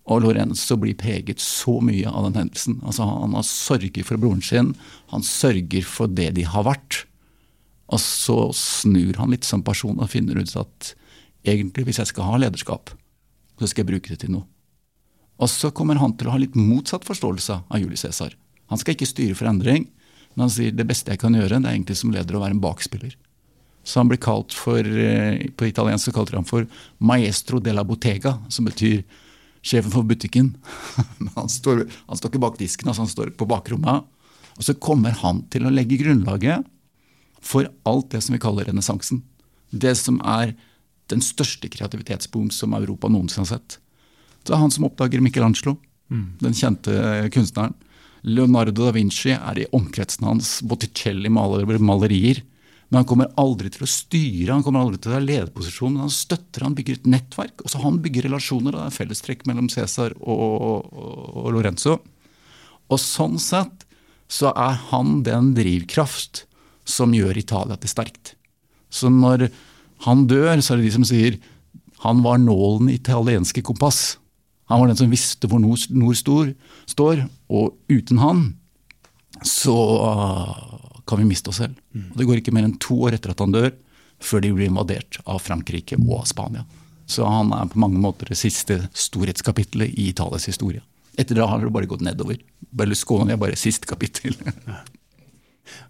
Og 0.08 0.24
Lorenzo 0.24 0.78
blir 0.80 0.96
preget 0.96 1.42
så 1.44 1.78
mye 1.84 2.08
av 2.08 2.30
den 2.30 2.40
hendelsen. 2.42 2.80
Altså, 2.88 3.04
han 3.08 3.36
har 3.36 3.44
sørger 3.48 4.08
for 4.08 4.22
broren 4.22 4.44
sin, 4.44 4.72
han 5.12 5.26
sørger 5.26 5.84
for 5.84 6.08
det 6.08 6.32
de 6.38 6.46
har 6.48 6.64
vært. 6.68 7.04
Og 7.92 8.00
så 8.04 8.38
snur 8.56 9.20
han 9.20 9.34
litt 9.36 9.48
som 9.48 9.64
person 9.68 10.00
og 10.00 10.12
finner 10.12 10.40
ut 10.40 10.56
at 10.60 10.94
egentlig, 11.48 11.88
hvis 11.88 12.00
jeg 12.02 12.12
skal 12.12 12.28
ha 12.30 12.40
lederskap, 12.40 12.92
så 13.60 13.68
skal 13.68 13.84
jeg 13.84 13.92
bruke 13.92 14.14
det 14.14 14.22
til 14.24 14.34
noe. 14.36 14.48
Og 15.38 15.52
så 15.52 15.70
kommer 15.76 16.00
han 16.02 16.16
til 16.18 16.30
å 16.30 16.34
ha 16.34 16.42
litt 16.42 16.56
motsatt 16.58 17.06
forståelse 17.08 17.62
av 17.68 17.82
Julius 17.82 18.04
Cæsar. 18.08 18.34
Han 18.72 18.80
skal 18.82 18.96
ikke 18.96 19.08
styre 19.08 19.38
for 19.38 19.50
endring, 19.50 19.88
men 20.34 20.48
han 20.48 20.54
sier 20.54 20.74
det 20.76 20.88
beste 20.88 21.14
jeg 21.14 21.22
kan 21.22 21.36
gjøre, 21.36 21.62
det 21.62 21.70
er 21.70 21.78
egentlig 21.78 21.98
som 22.00 22.12
leder 22.14 22.38
å 22.38 22.42
være 22.44 22.58
en 22.58 22.64
bakspiller. 22.64 23.14
Så 23.88 24.02
han 24.02 24.10
blir 24.12 24.20
kalt 24.20 24.52
for, 24.54 24.84
eh, 24.84 25.48
På 25.56 25.68
italiensk 25.68 26.10
så 26.10 26.12
kalte 26.12 26.36
han 26.36 26.46
for 26.46 26.68
maestro 27.00 27.60
della 27.64 27.86
bottega, 27.88 28.38
som 28.50 28.66
betyr 28.66 29.04
sjefen 29.64 29.92
for 29.92 30.04
butikken. 30.04 30.56
han, 31.36 31.50
står, 31.50 31.88
han 32.08 32.18
står 32.18 32.32
ikke 32.32 32.44
bak 32.44 32.58
disken, 32.60 32.88
altså 32.88 33.06
han 33.06 33.12
står 33.12 33.32
på 33.40 33.48
bakrommet. 33.48 34.04
Og 34.58 34.64
så 34.66 34.76
kommer 34.76 35.16
han 35.22 35.46
til 35.54 35.66
å 35.66 35.72
legge 35.72 36.00
grunnlaget 36.02 36.66
for 37.40 37.70
alt 37.88 38.12
det 38.12 38.24
som 38.26 38.36
vi 38.36 38.42
kaller 38.44 38.68
renessansen. 38.68 39.22
Det 39.72 39.96
som 40.00 40.20
er 40.26 40.56
den 41.08 41.24
største 41.24 41.70
kreativitetsboom 41.72 42.50
som 42.52 42.76
Europa 42.76 43.08
noensinne 43.08 43.46
har 43.46 43.58
sett. 43.58 43.78
Det 44.44 44.56
er 44.56 44.60
han 44.60 44.74
som 44.74 44.88
oppdager 44.88 45.24
Michelangelo, 45.24 45.78
mm. 46.12 46.26
den 46.44 46.56
kjente 46.58 46.92
kunstneren. 47.32 47.76
Leonardo 48.28 48.74
da 48.76 48.92
Vinci 48.96 49.32
er 49.36 49.62
i 49.62 49.68
omkretsen 49.72 50.28
hans. 50.28 50.58
Botticelli 50.68 51.32
maler 51.32 51.80
malerier. 51.80 52.42
Men 52.88 53.02
han 53.02 53.08
kommer 53.10 53.32
aldri 53.40 53.70
til 53.74 53.84
å 53.84 53.90
styre, 53.92 54.54
han 54.54 54.64
kommer 54.64 54.86
aldri 54.86 55.02
til 55.04 55.12
å 55.12 55.18
ha 55.18 55.24
lederposisjon. 55.24 55.96
Men 55.96 56.06
han 56.06 56.14
støtter, 56.14 56.64
han 56.64 56.76
bygger 56.78 57.00
et 57.00 57.10
nettverk. 57.12 57.66
Også 57.66 57.82
han 57.84 58.00
bygger 58.04 58.30
relasjoner. 58.30 58.76
Det 58.76 58.84
er 58.86 58.96
fellestrekk 58.96 59.44
mellom 59.50 59.68
Cæsar 59.72 60.16
og, 60.22 60.46
og, 60.70 61.02
og, 61.34 61.50
Lorenzo. 61.56 61.98
Og 62.88 63.02
sånn 63.04 63.36
sett 63.44 63.84
så 64.32 64.54
er 64.56 64.80
han 64.92 65.22
den 65.28 65.52
drivkraft 65.58 66.46
som 66.88 67.16
gjør 67.16 67.40
Italia 67.40 67.76
til 67.80 67.92
sterkt. 67.92 68.36
Så 68.88 69.12
når 69.12 69.50
han 70.06 70.24
dør, 70.32 70.56
så 70.64 70.74
er 70.74 70.80
det 70.80 70.88
de 70.88 70.96
som 70.96 71.08
sier 71.08 71.40
han 72.06 72.22
var 72.24 72.40
nålen 72.40 72.92
i 72.92 72.96
italienske 73.00 73.64
kompass. 73.66 74.16
Han 74.72 74.80
var 74.80 74.92
den 74.92 75.00
som 75.00 75.12
visste 75.12 75.50
hvor 75.50 75.60
nord, 75.60 75.88
nord 75.92 76.16
stor, 76.20 76.52
står, 76.88 77.26
og 77.52 77.76
uten 77.92 78.22
han 78.22 78.44
så 79.44 79.76
kan 81.08 81.22
vi 81.22 81.30
miste 81.30 81.52
oss 81.52 81.62
selv. 81.64 81.78
Mm. 81.96 82.10
Og 82.12 82.18
Det 82.20 82.28
går 82.30 82.42
ikke 82.42 82.56
mer 82.56 82.68
enn 82.68 82.78
to 82.82 82.98
år 83.08 83.18
etter 83.18 83.34
at 83.34 83.44
han 83.44 83.56
dør, 83.56 83.72
før 84.24 84.44
de 84.44 84.52
blir 84.54 84.72
invadert 84.72 85.20
av 85.26 85.42
Frankrike 85.46 86.00
og 86.02 86.28
Spania. 86.30 86.66
Så 87.08 87.26
han 87.28 87.54
er 87.56 87.70
på 87.72 87.80
mange 87.80 88.02
måter 88.04 88.28
det 88.28 88.40
siste 88.40 88.82
storhetskapitlet 88.98 89.94
i 89.96 90.10
Italias 90.12 90.50
historie. 90.50 90.84
Etter 91.18 91.38
det 91.38 91.48
har 91.50 91.64
det 91.64 91.74
bare 91.74 91.90
gått 91.90 92.04
nedover. 92.06 92.38
Berlusconi 92.78 93.34
er 93.34 93.42
bare 93.42 93.58
siste 93.58 93.90
kapittel. 93.90 94.36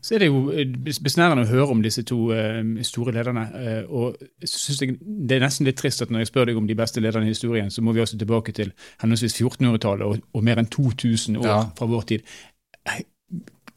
Så 0.01 0.15
er 0.15 0.23
det 0.23 0.29
jo 0.29 0.47
eh, 0.49 0.69
besnærende 1.03 1.43
å 1.45 1.49
høre 1.49 1.73
om 1.73 1.81
disse 1.83 2.01
to 2.07 2.31
uh, 2.33 2.61
store 2.85 3.13
lederne. 3.15 3.43
Uh, 3.53 3.83
og 3.93 4.23
synes 4.41 4.81
jeg 4.81 4.95
Det 4.97 5.37
er 5.37 5.43
nesten 5.45 5.69
litt 5.69 5.77
trist 5.77 6.01
at 6.01 6.13
når 6.13 6.23
jeg 6.23 6.31
spør 6.31 6.49
deg 6.49 6.57
om 6.59 6.69
de 6.69 6.77
beste 6.77 7.03
lederne 7.03 7.29
i 7.29 7.33
historien, 7.33 7.69
så 7.73 7.83
må 7.85 7.93
vi 7.93 8.01
også 8.01 8.17
tilbake 8.17 8.55
til 8.57 8.73
henholdsvis 9.03 9.37
1400-tallet 9.41 10.07
og, 10.07 10.23
og, 10.33 10.45
mer 10.45 10.61
enn 10.61 10.71
2000 10.73 11.37
år 11.43 11.49
ja. 11.49 11.59
fra 11.77 11.89
vår 11.89 12.09
tid 12.13 12.33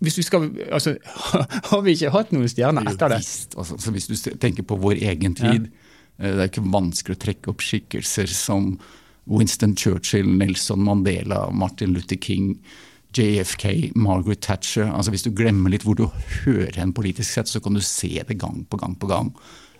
hvis 0.00 0.16
du 0.16 0.22
skal, 0.24 0.48
altså, 0.72 0.96
Har 1.70 1.82
vi 1.84 1.94
ikke 1.96 2.12
hatt 2.14 2.32
noen 2.32 2.48
stjerner 2.48 2.88
etter 2.88 3.12
det? 3.12 3.20
Altså, 3.60 3.92
hvis 3.92 4.08
du 4.08 4.16
tenker 4.40 4.64
på 4.64 4.78
vår 4.80 5.00
egen 5.12 5.36
tid, 5.38 5.68
ja. 5.68 5.86
Eh, 6.20 6.34
det 6.36 6.44
er 6.44 6.50
ikke 6.50 6.68
vanskelig 6.68 7.16
å 7.16 7.22
trekke 7.24 7.52
opp 7.52 7.64
skikkelser 7.64 8.30
som 8.32 8.74
Winston 9.30 9.76
Churchill, 9.78 10.28
Nelson 10.28 10.82
Mandela, 10.84 11.46
Martin 11.52 11.94
Luther 11.94 12.18
King, 12.20 12.54
JFK, 13.16 13.92
Margaret 13.94 14.42
Thatcher. 14.44 14.88
Altså 14.88 15.14
Hvis 15.14 15.26
du 15.26 15.32
glemmer 15.34 15.72
litt 15.72 15.84
hvor 15.86 15.98
du 15.98 16.06
hører 16.44 16.76
hen 16.78 16.94
politisk 16.96 17.32
sett, 17.32 17.50
så 17.50 17.62
kan 17.62 17.76
du 17.76 17.82
se 17.84 18.12
det 18.26 18.38
gang 18.40 18.62
på 18.70 18.80
gang 18.80 18.96
på 19.00 19.10
gang. 19.10 19.32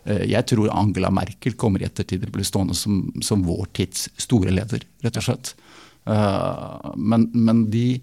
Eh, 0.04 0.24
jeg 0.32 0.46
tror 0.50 0.72
Angela 0.74 1.12
Merkel 1.14 1.56
kommer 1.60 1.82
i 1.82 1.88
ettertid 1.88 2.24
til 2.24 2.32
å 2.32 2.38
bli 2.38 2.46
stående 2.46 2.76
som, 2.78 3.02
som 3.24 3.44
vår 3.46 3.68
tids 3.76 4.08
store 4.20 4.54
leder, 4.54 4.84
rett 5.04 5.20
og 5.20 5.28
slett. 5.28 5.54
Eh, 6.08 6.90
men, 6.96 7.28
men 7.34 7.66
de 7.72 8.00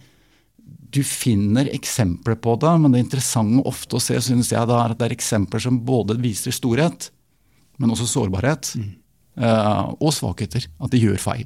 du 0.94 1.02
finner 1.04 1.68
eksempler 1.76 2.38
på 2.40 2.56
det, 2.62 2.72
men 2.82 2.94
det 2.94 3.04
interessante 3.04 3.64
ofte 3.68 3.98
å 3.98 4.04
se 4.04 4.20
synes 4.24 4.54
jeg, 4.54 4.62
er 4.62 4.94
at 4.94 5.00
det 5.00 5.10
er 5.10 5.16
eksempler 5.18 5.64
som 5.64 5.80
både 5.86 6.16
viser 6.22 6.56
storhet, 6.56 7.10
men 7.78 7.94
også 7.94 8.08
sårbarhet. 8.10 8.72
Mm. 8.80 8.94
Uh, 9.38 9.94
og 10.02 10.14
svakheter. 10.16 10.66
At 10.82 10.94
de 10.94 11.02
gjør 11.02 11.20
feil. 11.22 11.46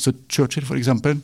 Så 0.00 0.14
Churchill 0.32 0.64
for 0.68 0.78
eksempel, 0.78 1.20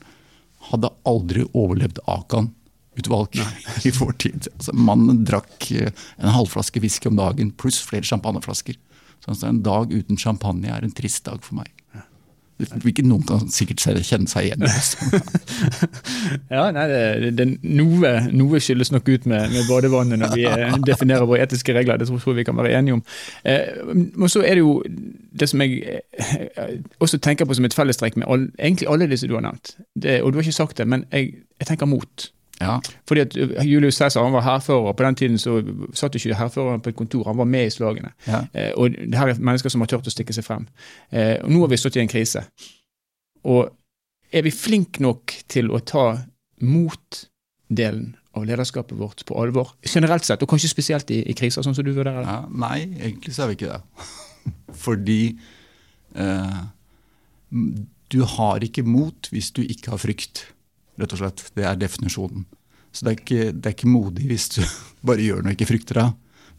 hadde 0.69 0.91
aldri 1.09 1.45
overlevd 1.59 2.03
Akan-utvalg 2.11 3.39
i 3.89 3.93
vår 3.97 4.17
tid. 4.27 4.49
Altså, 4.53 4.75
mannen 4.77 5.23
drakk 5.27 5.71
eh, 5.75 6.05
en 6.21 6.37
halvflaske 6.37 6.83
whisky 6.85 7.11
om 7.11 7.19
dagen 7.19 7.51
pluss 7.59 7.81
flere 7.83 8.07
champagneflasker. 8.07 8.79
Så 9.23 9.33
altså, 9.33 9.49
en 9.49 9.63
dag 9.65 9.93
uten 9.93 10.21
champagne 10.21 10.71
er 10.71 10.85
en 10.85 10.95
trist 10.95 11.25
dag 11.27 11.43
for 11.45 11.59
meg. 11.63 11.73
Ikke 12.87 13.03
noen 13.07 13.25
kan 13.27 13.49
sikkert 13.51 13.83
kjenne 13.83 14.31
seg 14.31 14.47
igjen 14.47 14.63
ja, 16.53 16.65
nei, 16.75 16.85
det, 16.91 17.31
det, 17.39 17.47
noe, 17.65 18.13
noe, 18.31 18.61
skylles 18.63 18.93
nok 18.95 19.09
ut 19.09 19.27
med, 19.31 19.51
med 19.51 19.67
badevannet 19.67 20.21
når 20.21 20.35
vi 20.37 20.45
eh, 20.47 20.77
definerer 20.87 21.27
våre 21.29 21.43
etiske 21.43 21.75
regler. 21.75 21.99
Det 21.99 22.07
tror 22.11 22.21
jeg 22.31 22.43
vi 22.43 22.47
kan 22.47 22.59
være 22.59 22.75
enige 22.79 22.99
om. 22.99 23.03
Eh, 23.49 23.83
og 24.21 24.31
så 24.31 24.45
er 24.47 24.59
det 24.59 24.63
jo 24.63 24.77
det 24.87 25.49
som 25.51 25.65
jeg 25.65 25.81
eh, 25.83 26.77
også 27.03 27.19
tenker 27.25 27.49
på 27.49 27.57
som 27.59 27.67
et 27.67 27.77
fellestrekk 27.77 28.21
med 28.21 28.29
all, 28.31 28.47
egentlig 28.61 28.91
alle 28.93 29.11
disse 29.11 29.31
du 29.31 29.35
har 29.39 29.45
nevnt. 29.49 29.75
Det, 29.95 30.21
og 30.23 30.33
du 30.33 30.39
har 30.39 30.47
ikke 30.47 30.61
sagt 30.61 30.79
det, 30.79 30.89
men 30.89 31.07
jeg, 31.11 31.35
jeg 31.59 31.73
tenker 31.73 31.91
mot. 31.91 32.29
Ja. 32.61 32.79
Fordi 33.09 33.21
at 33.21 33.37
uh, 33.37 33.73
Julius 33.73 33.95
Cæsar 33.95 34.25
han 34.25 34.33
var 34.33 34.43
hærfører. 34.43 34.93
På 34.93 35.03
den 35.03 35.15
tiden 35.15 35.39
så 35.39 35.63
satt 35.95 36.15
ikke 36.15 36.35
hærføreren 36.35 36.81
på 36.81 36.89
et 36.89 36.97
kontor, 36.97 37.25
han 37.25 37.39
var 37.39 37.45
med 37.45 37.67
i 37.67 37.71
slagene. 37.71 38.13
Ja. 38.27 38.45
Eh, 38.55 38.71
og 38.77 38.91
det 38.91 39.19
her 39.19 39.33
er 39.33 39.41
mennesker 39.41 39.73
som 39.73 39.81
har 39.81 39.91
turt 39.91 40.07
å 40.07 40.15
stikke 40.15 40.35
seg 40.35 40.47
frem. 40.47 40.67
Eh, 41.11 41.39
og 41.43 41.51
nå 41.51 41.65
har 41.65 41.73
vi 41.73 41.81
stått 41.81 41.99
i 41.99 42.05
en 42.05 42.11
krise. 42.11 42.45
Og 43.45 43.71
er 44.33 44.47
vi 44.47 44.55
flinke 44.55 45.03
nok 45.03 45.35
til 45.53 45.73
å 45.73 45.81
ta 45.85 46.07
mot-delen 46.63 48.13
av 48.39 48.47
lederskapet 48.49 48.97
vårt 48.99 49.25
på 49.29 49.37
alvor? 49.43 49.75
Generelt 49.85 50.25
sett, 50.25 50.43
og 50.43 50.51
kanskje 50.53 50.71
spesielt 50.73 51.11
i, 51.13 51.23
i 51.29 51.37
kriser, 51.37 51.65
sånn 51.65 51.77
som 51.77 51.85
du 51.85 51.93
vurderer 51.93 52.23
det? 52.23 52.29
Ja, 52.31 52.45
nei, 52.49 52.79
egentlig 53.01 53.35
så 53.35 53.45
er 53.45 53.53
vi 53.53 53.59
ikke 53.59 53.75
det. 53.75 54.07
Fordi 54.85 55.21
eh, 56.17 56.63
du 58.13 58.23
har 58.37 58.65
ikke 58.65 58.87
mot 58.87 59.29
hvis 59.33 59.53
du 59.57 59.63
ikke 59.65 59.95
har 59.95 60.01
frykt 60.01 60.47
rett 61.01 61.15
og 61.15 61.23
slett. 61.23 61.45
Det 61.57 61.65
er 61.69 61.79
definisjonen. 61.81 62.45
Så 62.93 63.07
det 63.07 63.13
er 63.13 63.19
ikke, 63.21 63.49
det 63.57 63.69
er 63.69 63.77
ikke 63.77 63.93
modig 63.93 64.29
hvis 64.29 64.51
du 64.57 64.61
bare 65.09 65.25
gjør 65.25 65.43
noe 65.43 65.55
og 65.55 65.57
ikke 65.57 65.71
frykter 65.73 66.01
det. 66.01 66.09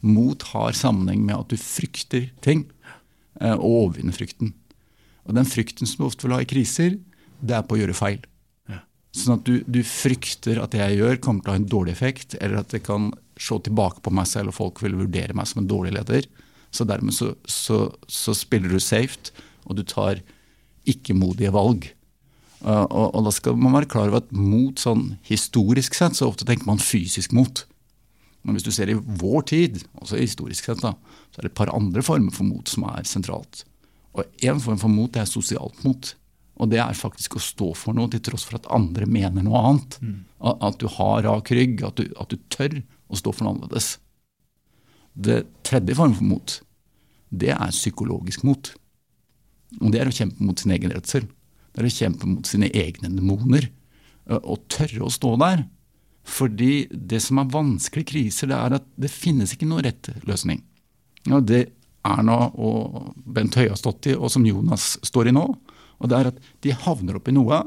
Mot 0.04 0.46
har 0.50 0.76
sammenheng 0.76 1.22
med 1.24 1.38
at 1.38 1.54
du 1.54 1.60
frykter 1.60 2.28
ting, 2.44 2.66
eh, 3.40 3.54
og 3.54 3.64
overvinner 3.64 4.16
frykten. 4.16 4.52
Og 5.24 5.36
den 5.38 5.48
frykten 5.48 5.88
som 5.88 6.02
du 6.02 6.08
ofte 6.10 6.26
vil 6.26 6.36
ha 6.36 6.42
i 6.44 6.48
kriser, 6.48 6.98
det 7.40 7.56
er 7.56 7.64
på 7.64 7.78
å 7.78 7.80
gjøre 7.80 7.96
feil. 7.96 8.22
Sånn 9.14 9.36
at 9.36 9.46
du, 9.46 9.60
du, 9.70 9.78
frykter 9.86 10.58
at 10.58 10.72
det 10.74 10.80
jeg 10.80 10.98
gjør, 10.98 11.20
kommer 11.22 11.44
til 11.44 11.52
å 11.52 11.54
ha 11.54 11.60
en 11.60 11.68
dårlig 11.70 11.92
effekt, 11.94 12.34
eller 12.42 12.64
at 12.64 12.72
det 12.74 12.82
kan 12.82 13.12
se 13.38 13.58
tilbake 13.62 14.02
på 14.02 14.12
meg 14.14 14.26
selv, 14.26 14.50
og 14.50 14.58
folk 14.58 14.82
vil 14.82 14.96
vurdere 14.98 15.36
meg 15.38 15.46
som 15.46 15.62
en 15.62 15.68
dårlig 15.70 15.94
leder. 15.94 16.26
Så 16.74 16.86
dermed 16.88 17.14
så, 17.14 17.30
så, 17.46 17.86
så 18.10 18.34
spiller 18.34 18.74
du 18.74 18.82
safe, 18.82 19.30
og 19.64 19.78
du 19.78 19.84
tar 19.86 20.18
ikke-modige 20.90 21.54
valg. 21.54 21.86
Og, 22.64 23.10
og, 23.12 23.20
da 23.26 23.32
skal 23.34 23.58
man 23.60 23.74
være 23.76 23.90
klar 23.92 24.08
over 24.08 24.22
at 24.22 24.32
mot 24.32 24.80
sånn 24.80 25.18
historisk 25.28 25.96
sett, 25.96 26.16
så 26.16 26.30
ofte 26.30 26.46
tenker 26.48 26.68
man 26.68 26.80
fysisk 26.80 27.34
mot. 27.36 27.64
Men 28.44 28.56
hvis 28.56 28.64
du 28.64 28.72
ser 28.72 28.92
i 28.92 28.96
vår 28.96 29.46
tid, 29.52 29.82
også 30.00 30.20
historisk 30.20 30.68
sett, 30.68 30.80
da, 30.84 30.94
så 31.32 31.40
er 31.40 31.46
det 31.46 31.52
et 31.52 31.60
par 31.60 31.72
andre 31.76 32.04
former 32.04 32.32
for 32.32 32.48
mot 32.48 32.68
som 32.68 32.86
er 32.88 33.04
sentralt. 33.08 33.64
Og 34.14 34.44
én 34.46 34.60
form 34.62 34.78
for 34.80 34.92
mot 34.92 35.12
det 35.12 35.24
er 35.24 35.30
sosialt 35.30 35.80
mot. 35.84 36.12
Og 36.62 36.70
det 36.70 36.78
er 36.78 36.96
faktisk 36.96 37.36
å 37.36 37.42
stå 37.42 37.72
for 37.76 37.96
noe 37.96 38.12
til 38.12 38.22
tross 38.22 38.44
for 38.46 38.60
at 38.60 38.68
andre 38.72 39.08
mener 39.10 39.42
noe 39.42 39.62
annet. 39.70 39.96
Mm. 40.00 40.18
At, 40.54 40.78
du 40.78 40.86
har 40.96 41.24
rak 41.26 41.50
rygg, 41.56 41.82
at 41.86 41.98
du, 41.98 42.06
at 42.20 42.30
du, 42.30 42.38
tør 42.52 42.78
å 43.10 43.18
stå 43.18 43.32
for 43.34 43.46
noe 43.46 43.56
annerledes. 43.56 43.96
Det 45.14 45.42
tredje 45.66 45.96
form 45.98 46.14
for 46.14 46.28
mot, 46.30 46.56
det 47.34 47.50
er 47.56 47.74
psykologisk 47.74 48.46
mot. 48.46 48.70
Og 49.80 49.90
det 49.90 50.02
er 50.02 50.10
å 50.10 50.14
kjempe 50.14 50.46
mot 50.46 50.60
sin 50.60 50.74
egen 50.76 50.94
redsel. 50.94 51.26
Det 51.74 51.82
er 51.82 51.88
å 51.88 51.94
kjempe 51.94 52.28
mot 52.30 52.48
sine 52.48 52.70
egne 52.70 53.10
demoner. 53.10 53.68
Og 54.30 54.68
tørre 54.72 55.04
å 55.04 55.12
stå 55.12 55.34
der, 55.42 55.66
Fordi 56.24 56.86
det 56.88 57.18
som 57.20 57.36
er 57.36 57.50
vanskelig 57.52 58.00
i 58.00 58.06
kriser, 58.08 58.48
det 58.48 58.56
er 58.56 58.74
at 58.78 58.84
det 58.96 59.10
finnes 59.12 59.50
ikke 59.52 59.66
noen 59.68 59.84
rett 59.84 60.08
løsning. 60.24 60.62
Og 61.28 61.44
det 61.44 61.66
Erna 62.04 62.46
og 62.56 63.12
Bent 63.28 63.58
Høie 63.58 63.68
har 63.68 63.76
stått 63.76 64.08
i, 64.08 64.14
og 64.16 64.32
som 64.32 64.46
Jonas 64.48 64.94
står 65.04 65.28
i 65.28 65.34
nå. 65.36 65.44
Og 66.00 66.08
det 66.08 66.16
er 66.16 66.30
at 66.30 66.38
de 66.64 66.72
havner 66.84 67.18
opp 67.18 67.28
i 67.28 67.34
noe. 67.36 67.58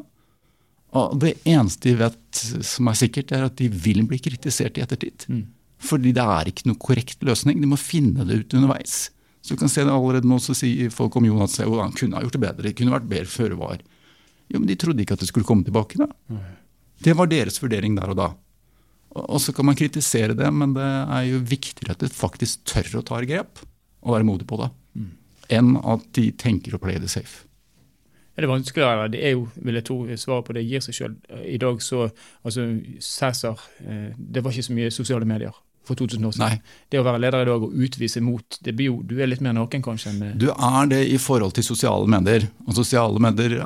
Og 0.97 1.19
det 1.21 1.35
eneste 1.45 1.91
de 1.91 1.99
vet 1.99 2.41
som 2.65 2.89
er 2.89 2.97
sikkert, 2.97 3.33
er 3.33 3.47
at 3.47 3.57
de 3.59 3.69
vil 3.69 4.03
bli 4.09 4.19
kritisert 4.21 4.77
i 4.77 4.83
ettertid. 4.85 5.27
Mm. 5.29 5.43
Fordi 5.77 6.13
det 6.15 6.25
er 6.25 6.49
ikke 6.49 6.69
noe 6.69 6.81
korrekt 6.81 7.25
løsning. 7.25 7.59
De 7.61 7.69
må 7.69 7.79
finne 7.81 8.25
det 8.25 8.41
ut 8.41 8.57
underveis. 8.57 9.11
Så 9.41 9.55
du 9.55 9.61
kan 9.61 9.71
se 9.71 9.85
det 9.85 9.93
allerede 9.93 10.27
nå, 10.27 10.39
så 10.43 10.55
sier 10.57 10.89
folk 10.93 11.15
om 11.17 11.27
Jonas 11.27 11.59
at 11.61 11.69
han 11.69 11.93
kunne 11.95 12.17
ha 12.17 12.25
gjort 12.25 12.37
det 12.37 12.43
bedre. 12.43 12.65
Det 12.65 12.75
kunne 12.77 12.95
vært 12.97 13.09
bedre 13.09 13.31
føre 13.31 13.59
var. 13.59 13.81
Jo, 14.47 14.59
men 14.59 14.67
de 14.69 14.77
trodde 14.79 15.03
ikke 15.03 15.17
at 15.17 15.23
det 15.23 15.29
skulle 15.29 15.47
komme 15.47 15.65
tilbake. 15.67 15.99
da. 15.99 16.39
Det 17.03 17.15
var 17.17 17.29
deres 17.29 17.59
vurdering 17.61 17.97
der 17.97 18.13
og 18.13 18.19
da. 18.19 18.29
Og 19.17 19.41
så 19.41 19.53
kan 19.55 19.65
man 19.65 19.77
kritisere 19.77 20.35
det, 20.37 20.47
men 20.53 20.75
det 20.75 20.85
er 20.85 21.25
jo 21.31 21.41
viktigere 21.41 21.95
at 21.95 22.03
de 22.03 22.09
faktisk 22.11 22.65
tør 22.69 22.99
å 22.99 23.05
ta 23.05 23.21
grep 23.25 23.63
og 24.03 24.13
være 24.13 24.27
modig 24.27 24.47
på 24.47 24.59
det, 24.61 24.69
mm. 24.99 25.11
enn 25.57 25.75
at 25.81 26.03
de 26.15 26.29
tenker 26.37 26.75
å 26.75 26.81
play 26.81 26.99
det 27.01 27.09
safe. 27.11 27.47
Er 28.37 28.45
det 28.45 28.51
vanskeligere? 28.51 29.07
Det 29.09 29.23
er 29.25 29.33
jo, 29.33 29.47
vil 29.55 29.79
jeg 29.79 29.87
tro, 29.87 29.97
svaret 30.21 30.45
på 30.45 30.53
det 30.53 30.67
gir 30.67 30.83
seg 30.85 30.93
sjøl. 30.93 31.15
I 31.41 31.57
dag 31.57 31.79
så 31.81 32.03
altså 32.45 32.67
Cæsar 33.01 33.63
eh, 33.81 34.11
Det 34.13 34.43
var 34.45 34.53
ikke 34.53 34.67
så 34.67 34.75
mye 34.77 34.91
sosiale 34.93 35.25
medier 35.25 35.55
for 35.87 35.99
2000 35.99 36.27
år 36.27 36.35
siden. 36.35 36.57
Nei. 36.57 36.83
Det 36.91 36.99
å 36.99 37.05
være 37.07 37.21
leder 37.23 37.45
i 37.45 37.49
dag 37.49 37.63
og 37.65 37.73
utvise 37.87 38.21
mot 38.23 38.59
det 38.63 38.73
blir 38.75 38.91
jo, 38.91 38.97
Du 39.07 39.15
er 39.21 39.29
litt 39.29 39.41
mer 39.43 39.55
naken, 39.57 39.83
kanskje? 39.85 40.13
enn 40.13 40.37
Du 40.39 40.49
er 40.51 40.91
det 40.91 41.01
i 41.07 41.17
forhold 41.21 41.55
til 41.57 41.65
sosiale 41.65 42.09
medier. 42.11 42.47
Og 42.67 42.77
sosiale 42.77 43.21
medier 43.23 43.57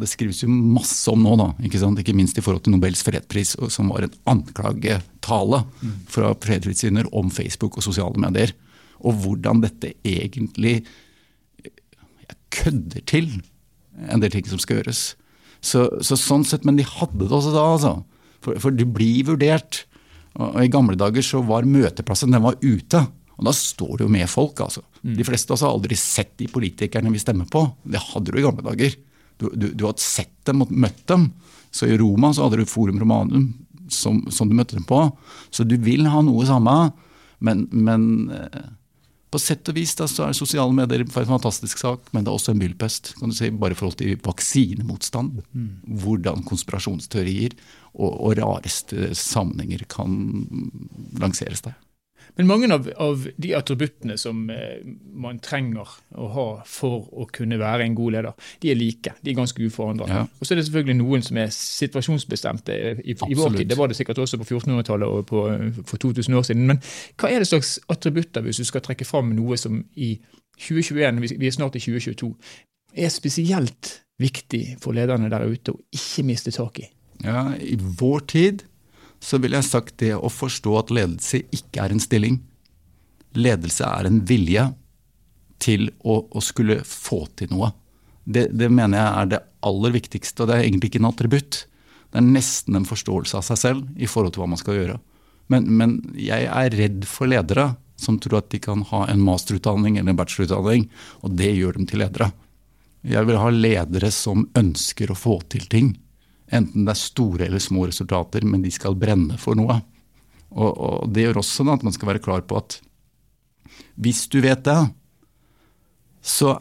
det 0.00 0.10
skrives 0.10 0.42
jo 0.42 0.50
masse 0.50 1.06
om 1.12 1.22
nå, 1.22 1.36
da, 1.40 1.50
ikke, 1.62 1.80
sant? 1.82 2.00
ikke 2.00 2.16
minst 2.16 2.40
i 2.40 2.44
forhold 2.44 2.64
til 2.64 2.76
Nobels 2.76 3.04
fredspris, 3.06 3.56
som 3.72 3.92
var 3.92 4.08
en 4.08 4.18
anklagetale 4.34 5.64
mm. 5.82 5.94
fra 6.12 6.34
fredsprisvinner 6.42 7.10
om 7.12 7.30
Facebook 7.30 7.78
og 7.78 7.86
sosiale 7.86 8.20
medier. 8.20 8.54
Og 9.02 9.18
hvordan 9.24 9.62
dette 9.64 9.94
egentlig 10.06 10.80
kødder 12.52 13.04
til 13.08 13.30
en 14.10 14.22
del 14.22 14.32
ting 14.32 14.48
som 14.48 14.60
skal 14.62 14.80
gjøres. 14.80 15.12
Så, 15.62 15.86
så 16.02 16.18
sånn 16.18 16.44
sett, 16.48 16.66
Men 16.66 16.78
de 16.78 16.86
hadde 16.88 17.22
det 17.22 17.32
også 17.32 17.54
da, 17.54 17.66
altså. 17.76 17.94
For, 18.42 18.58
for 18.58 18.74
du 18.74 18.84
blir 18.88 19.28
vurdert. 19.28 19.84
Og 20.40 20.62
I 20.62 20.70
gamle 20.72 20.96
dager 20.98 21.24
så 21.26 21.42
var 21.44 21.68
møteplassen 21.68 22.32
den 22.32 22.44
var 22.44 22.56
ute. 22.62 23.02
Og 23.36 23.46
da 23.48 23.54
står 23.56 23.98
det 23.98 24.06
jo 24.06 24.12
med 24.12 24.28
folk, 24.30 24.60
altså. 24.64 24.84
Mm. 25.02 25.16
De 25.18 25.26
fleste 25.26 25.50
av 25.50 25.56
oss 25.56 25.64
har 25.66 25.74
aldri 25.74 25.98
sett 25.98 26.36
de 26.40 26.48
politikerne 26.52 27.12
vi 27.12 27.20
stemmer 27.20 27.48
på. 27.50 27.64
Det 27.82 28.00
hadde 28.00 28.32
du 28.32 28.38
i 28.38 28.44
gamle 28.44 28.64
dager. 28.64 28.94
Du, 29.40 29.48
du, 29.50 29.70
du 29.74 29.86
hadde 29.88 30.04
sett 30.04 30.34
dem 30.48 30.62
og 30.64 30.72
møtt 30.72 31.02
dem. 31.10 31.30
Så 31.72 31.88
i 31.88 31.96
Roma 31.98 32.30
så 32.32 32.46
hadde 32.46 32.62
du 32.62 32.68
Forum 32.68 33.00
Romanum 33.02 33.50
som, 33.92 34.22
som 34.32 34.48
du 34.48 34.56
møtte 34.56 34.76
dem 34.76 34.86
på. 34.88 35.04
Så 35.50 35.66
du 35.68 35.76
vil 35.82 36.06
ha 36.12 36.22
noe 36.24 36.46
samme, 36.48 36.76
men, 37.42 37.66
men 37.72 38.06
eh, 38.36 38.70
på 39.32 39.40
sett 39.40 39.68
og 39.70 39.76
vis 39.78 39.94
da, 39.96 40.06
så 40.10 40.26
er 40.26 40.36
sosiale 40.36 40.74
medier 40.76 41.04
en 41.06 41.30
fantastisk 41.30 41.80
sak, 41.80 42.10
men 42.12 42.24
det 42.24 42.30
er 42.30 42.36
også 42.36 42.52
en 42.52 42.60
byllpest. 42.60 43.14
kan 43.18 43.32
du 43.32 43.36
si, 43.36 43.48
Bare 43.50 43.72
i 43.72 43.78
forhold 43.78 43.96
til 44.00 44.18
vaksinemotstand. 44.24 45.40
Mm. 45.52 45.70
Hvordan 46.02 46.44
konspirasjonsteorier 46.48 47.56
og, 47.94 48.10
og, 48.12 48.36
rareste 48.40 49.12
sammenhenger 49.16 49.86
kan 49.88 50.18
lanseres 51.20 51.64
der. 51.64 51.78
Men 52.36 52.48
mange 52.48 52.68
av, 52.72 52.86
av 52.96 53.26
de 53.36 53.50
attributtene 53.54 54.16
som 54.20 54.46
eh, 54.50 54.80
man 55.20 55.40
trenger 55.44 55.88
å 56.16 56.28
ha 56.32 56.46
for 56.68 57.10
å 57.12 57.26
kunne 57.32 57.58
være 57.60 57.84
en 57.84 57.96
god 57.98 58.16
leder, 58.16 58.48
de 58.62 58.72
er 58.72 58.78
like. 58.78 59.12
De 59.20 59.32
er 59.32 59.36
ganske 59.36 59.60
uforandret. 59.60 60.12
Ja. 60.12 60.24
Og 60.38 60.48
så 60.48 60.54
er 60.54 60.60
det 60.60 60.66
selvfølgelig 60.68 60.98
noen 61.02 61.26
som 61.26 61.40
er 61.42 61.52
situasjonsbestemte 61.52 62.76
i, 62.78 63.12
i 63.12 63.36
vår 63.36 63.58
tid. 63.58 63.68
Det 63.68 63.78
var 63.78 63.92
det 63.92 63.98
sikkert 64.00 64.22
også 64.24 64.40
på 64.40 64.48
1400-tallet 64.48 65.12
og 65.12 65.26
på, 65.28 65.44
for 65.88 66.04
2000 66.08 66.40
år 66.40 66.48
siden. 66.48 66.66
Men 66.72 66.80
hva 67.20 67.32
er 67.32 67.44
det 67.44 67.50
slags 67.52 67.76
attributter, 67.92 68.44
hvis 68.46 68.62
du 68.62 68.68
skal 68.68 68.84
trekke 68.86 69.08
fram 69.08 69.34
noe 69.36 69.60
som 69.60 69.82
i 69.92 70.14
2021, 70.56 71.22
vi 71.36 71.48
er 71.50 71.54
snart 71.54 71.76
i 71.76 71.84
2022, 71.84 72.32
er 72.92 73.12
spesielt 73.12 73.96
viktig 74.20 74.78
for 74.80 74.96
lederne 74.96 75.30
der 75.32 75.48
ute 75.48 75.74
å 75.74 75.80
ikke 75.92 76.24
miste 76.28 76.52
tak 76.54 76.80
i? 76.80 76.88
Ja, 77.22 77.52
I 77.54 77.76
vår 77.76 78.24
tid 78.32 78.64
så 79.22 79.38
ville 79.38 79.60
jeg 79.60 79.68
sagt 79.68 79.98
det 80.02 80.14
å 80.16 80.30
forstå 80.32 80.72
at 80.80 80.90
ledelse 80.94 81.44
ikke 81.54 81.84
er 81.84 81.94
en 81.94 82.02
stilling. 82.02 82.40
Ledelse 83.38 83.86
er 83.86 84.08
en 84.08 84.18
vilje 84.26 84.66
til 85.62 85.92
å, 86.02 86.18
å 86.26 86.42
skulle 86.42 86.80
få 86.86 87.22
til 87.38 87.52
noe. 87.54 87.70
Det, 88.24 88.48
det, 88.54 88.68
mener 88.70 88.98
jeg 88.98 89.12
er 89.20 89.30
det 89.30 89.40
aller 89.66 89.94
viktigste, 89.94 90.42
og 90.42 90.50
det 90.50 90.56
er 90.56 90.66
egentlig 90.66 90.90
ikke 90.90 91.02
en 91.02 91.10
attributt. 91.12 91.62
Det 92.10 92.18
er 92.18 92.26
nesten 92.26 92.78
en 92.78 92.88
forståelse 92.88 93.38
av 93.38 93.46
seg 93.46 93.60
selv 93.62 94.02
i 94.02 94.10
forhold 94.10 94.34
til 94.34 94.42
hva 94.42 94.50
man 94.52 94.60
skal 94.60 94.78
gjøre. 94.78 94.98
Men, 95.52 95.70
men 95.70 95.96
jeg 96.18 96.48
er 96.50 96.76
redd 96.78 97.06
for 97.08 97.30
ledere 97.30 97.72
som 98.02 98.18
tror 98.18 98.40
at 98.40 98.50
de 98.50 98.58
kan 98.62 98.82
ha 98.90 99.04
en 99.10 99.22
masterutdanning 99.22 99.98
eller 99.98 100.14
en 100.14 100.18
bachelorutdanning, 100.18 100.88
og 101.22 101.36
det 101.38 101.52
gjør 101.54 101.78
dem 101.78 101.86
til 101.86 102.02
ledere. 102.02 102.32
Jeg 103.06 103.26
vil 103.28 103.38
ha 103.38 103.50
ledere 103.54 104.10
som 104.14 104.46
ønsker 104.58 105.10
å 105.10 105.18
få 105.18 105.38
til 105.52 105.66
ting. 105.70 105.92
Enten 106.52 106.86
det 106.86 106.92
er 106.92 107.00
store 107.00 107.46
eller 107.48 107.62
små 107.62 107.86
resultater, 107.88 108.44
men 108.44 108.64
de 108.64 108.72
skal 108.74 108.98
brenne 108.98 109.38
for 109.40 109.58
noe. 109.58 109.78
Og, 110.52 110.70
og 110.72 111.12
Det 111.12 111.26
gjør 111.26 111.40
også 111.40 111.66
at 111.72 111.84
man 111.86 111.94
skal 111.94 112.12
være 112.12 112.24
klar 112.24 112.44
på 112.44 112.60
at 112.60 112.80
hvis 113.96 114.26
du 114.28 114.40
vet 114.44 114.64
det, 114.66 114.80
så 116.22 116.58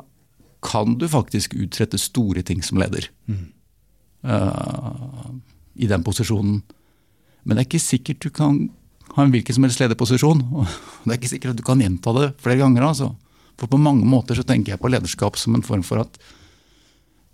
kan 0.63 0.95
du 0.97 1.08
faktisk 1.10 1.56
utrette 1.58 1.99
store 1.99 2.43
ting 2.45 2.62
som 2.63 2.80
leder. 2.82 3.08
Mm. 3.27 3.47
Uh, 4.23 5.34
I 5.75 5.89
den 5.89 6.06
posisjonen. 6.06 6.62
Men 7.43 7.58
det 7.58 7.63
er 7.63 7.69
ikke 7.69 7.84
sikkert 7.84 8.21
du 8.21 8.30
kan 8.30 8.69
ha 9.15 9.25
en 9.25 9.34
hvilken 9.34 9.58
som 9.58 9.65
helst 9.65 9.82
lederposisjon. 9.82 10.43
Og 10.54 10.67
det 11.06 11.15
er 11.15 11.19
ikke 11.19 11.34
sikkert 11.34 11.56
at 11.56 11.62
du 11.62 11.65
kan 11.67 11.82
gjenta 11.82 12.13
det 12.17 12.30
flere 12.41 12.62
ganger. 12.62 12.86
Altså. 12.88 13.12
For 13.60 13.71
på 13.71 13.82
mange 13.82 14.08
måter 14.08 14.38
så 14.38 14.45
tenker 14.47 14.75
jeg 14.75 14.82
på 14.82 14.91
lederskap 14.91 15.39
som 15.39 15.58
en 15.58 15.65
form 15.65 15.84
for 15.86 16.04
at 16.04 16.21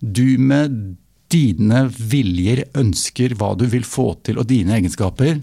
du 0.02 0.38
med 0.38 0.98
dine 1.32 1.88
viljer, 1.92 2.64
ønsker, 2.78 3.36
hva 3.38 3.54
du 3.60 3.66
vil 3.70 3.86
få 3.88 4.14
til 4.28 4.40
og 4.40 4.48
dine 4.50 4.78
egenskaper, 4.78 5.42